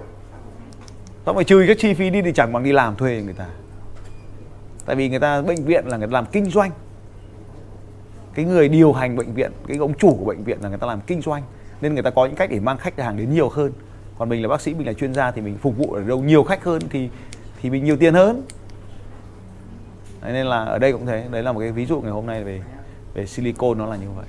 Xong 1.25 1.35
rồi 1.35 1.43
trừ 1.43 1.65
các 1.67 1.77
chi 1.79 1.93
phí 1.93 2.09
đi 2.09 2.21
thì 2.21 2.31
chẳng 2.35 2.53
bằng 2.53 2.63
đi 2.63 2.71
làm 2.71 2.95
thuê 2.95 3.21
người 3.25 3.33
ta. 3.33 3.45
Tại 4.85 4.95
vì 4.95 5.09
người 5.09 5.19
ta, 5.19 5.41
bệnh 5.41 5.65
viện 5.65 5.87
là 5.87 5.97
người 5.97 6.07
ta 6.07 6.11
làm 6.11 6.25
kinh 6.31 6.45
doanh. 6.45 6.71
Cái 8.33 8.45
người 8.45 8.69
điều 8.69 8.93
hành 8.93 9.15
bệnh 9.15 9.33
viện, 9.33 9.51
cái 9.67 9.77
ông 9.77 9.93
chủ 9.93 10.15
của 10.19 10.25
bệnh 10.25 10.43
viện 10.43 10.57
là 10.61 10.69
người 10.69 10.77
ta 10.77 10.87
làm 10.87 11.01
kinh 11.01 11.21
doanh. 11.21 11.43
Nên 11.81 11.93
người 11.93 12.03
ta 12.03 12.09
có 12.09 12.25
những 12.25 12.35
cách 12.35 12.49
để 12.51 12.59
mang 12.59 12.77
khách 12.77 12.99
hàng 12.99 13.17
đến 13.17 13.33
nhiều 13.33 13.49
hơn. 13.49 13.71
Còn 14.17 14.29
mình 14.29 14.41
là 14.41 14.47
bác 14.47 14.61
sĩ, 14.61 14.73
mình 14.73 14.87
là 14.87 14.93
chuyên 14.93 15.13
gia 15.13 15.31
thì 15.31 15.41
mình 15.41 15.57
phục 15.57 15.77
vụ 15.77 15.93
ở 15.93 16.03
đâu 16.03 16.19
nhiều 16.19 16.43
khách 16.43 16.63
hơn 16.63 16.81
thì 16.89 17.09
thì 17.63 17.69
mình 17.69 17.83
nhiều 17.83 17.97
tiền 17.97 18.13
hơn. 18.13 18.43
Đấy, 20.21 20.33
nên 20.33 20.45
là 20.45 20.63
ở 20.63 20.79
đây 20.79 20.91
cũng 20.91 21.05
thế. 21.05 21.23
Đấy 21.31 21.43
là 21.43 21.51
một 21.51 21.59
cái 21.59 21.71
ví 21.71 21.85
dụ 21.85 22.01
ngày 22.01 22.11
hôm 22.11 22.25
nay 22.25 22.43
về 22.43 22.61
về 23.13 23.25
silicon 23.25 23.77
nó 23.77 23.85
là 23.85 23.95
như 23.95 24.07
vậy. 24.15 24.25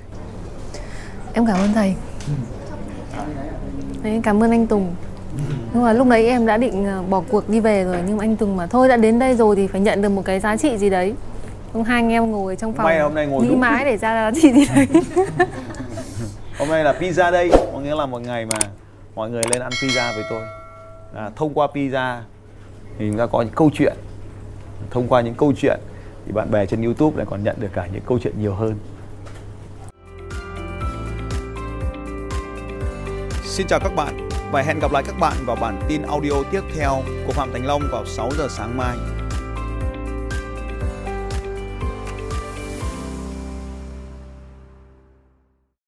Em 1.33 1.45
cảm 1.45 1.57
ơn 1.57 1.73
thầy. 1.73 1.95
Đấy, 4.03 4.21
cảm 4.23 4.43
ơn 4.43 4.51
anh 4.51 4.67
Tùng. 4.67 4.95
Nhưng 5.73 5.83
mà 5.83 5.93
lúc 5.93 6.07
đấy 6.07 6.27
em 6.27 6.45
đã 6.45 6.57
định 6.57 6.85
ờ, 6.85 7.03
bỏ 7.09 7.23
cuộc 7.29 7.49
đi 7.49 7.59
về 7.59 7.83
rồi 7.83 7.97
nhưng 8.07 8.17
mà 8.17 8.23
anh 8.23 8.35
Tùng 8.35 8.57
mà 8.57 8.67
thôi 8.67 8.87
đã 8.87 8.97
đến 8.97 9.19
đây 9.19 9.35
rồi 9.35 9.55
thì 9.55 9.67
phải 9.67 9.81
nhận 9.81 10.01
được 10.01 10.09
một 10.09 10.25
cái 10.25 10.39
giá 10.39 10.57
trị 10.57 10.77
gì 10.77 10.89
đấy. 10.89 11.13
Không 11.73 11.83
hai 11.83 12.01
anh 12.01 12.11
em 12.11 12.31
ngồi 12.31 12.55
trong 12.55 12.73
phòng 12.73 12.83
May 12.83 12.99
hôm 12.99 13.13
nay 13.13 13.27
ngồi 13.27 13.43
nghĩ 13.43 13.49
đúng. 13.49 13.59
mãi 13.59 13.85
để 13.85 13.97
ra 13.97 14.31
giá 14.31 14.39
trị 14.41 14.53
gì 14.53 14.65
đấy. 14.75 14.87
Hôm 16.59 16.69
nay 16.69 16.83
là 16.83 16.93
pizza 16.99 17.31
đây. 17.31 17.51
Có 17.73 17.79
nghĩa 17.79 17.95
là 17.95 18.05
một 18.05 18.21
ngày 18.21 18.45
mà 18.45 18.59
mọi 19.15 19.29
người 19.29 19.43
lên 19.51 19.61
ăn 19.61 19.71
pizza 19.71 20.15
với 20.15 20.23
tôi. 20.29 20.41
À, 21.15 21.29
thông 21.35 21.53
qua 21.53 21.67
pizza 21.73 22.17
thì 22.99 23.07
chúng 23.09 23.17
ta 23.17 23.25
có 23.25 23.41
những 23.41 23.53
câu 23.55 23.69
chuyện 23.73 23.97
thông 24.89 25.07
qua 25.07 25.21
những 25.21 25.35
câu 25.35 25.53
chuyện 25.57 25.79
thì 26.25 26.31
bạn 26.31 26.51
bè 26.51 26.65
trên 26.65 26.81
YouTube 26.81 27.17
lại 27.17 27.25
còn 27.29 27.43
nhận 27.43 27.55
được 27.59 27.69
cả 27.73 27.87
những 27.93 28.01
câu 28.05 28.19
chuyện 28.19 28.33
nhiều 28.39 28.53
hơn 28.53 28.75
Xin 33.43 33.67
chào 33.67 33.79
các 33.79 33.95
bạn 33.95 34.29
và 34.51 34.61
hẹn 34.61 34.79
gặp 34.79 34.91
lại 34.91 35.03
các 35.07 35.15
bạn 35.19 35.33
vào 35.45 35.55
bản 35.55 35.81
tin 35.87 36.01
audio 36.01 36.43
tiếp 36.51 36.61
theo 36.75 37.01
của 37.27 37.33
Phạm 37.33 37.53
Thành 37.53 37.65
Long 37.65 37.81
vào 37.91 38.05
6 38.05 38.29
giờ 38.37 38.47
sáng 38.49 38.77
mai. 38.77 38.97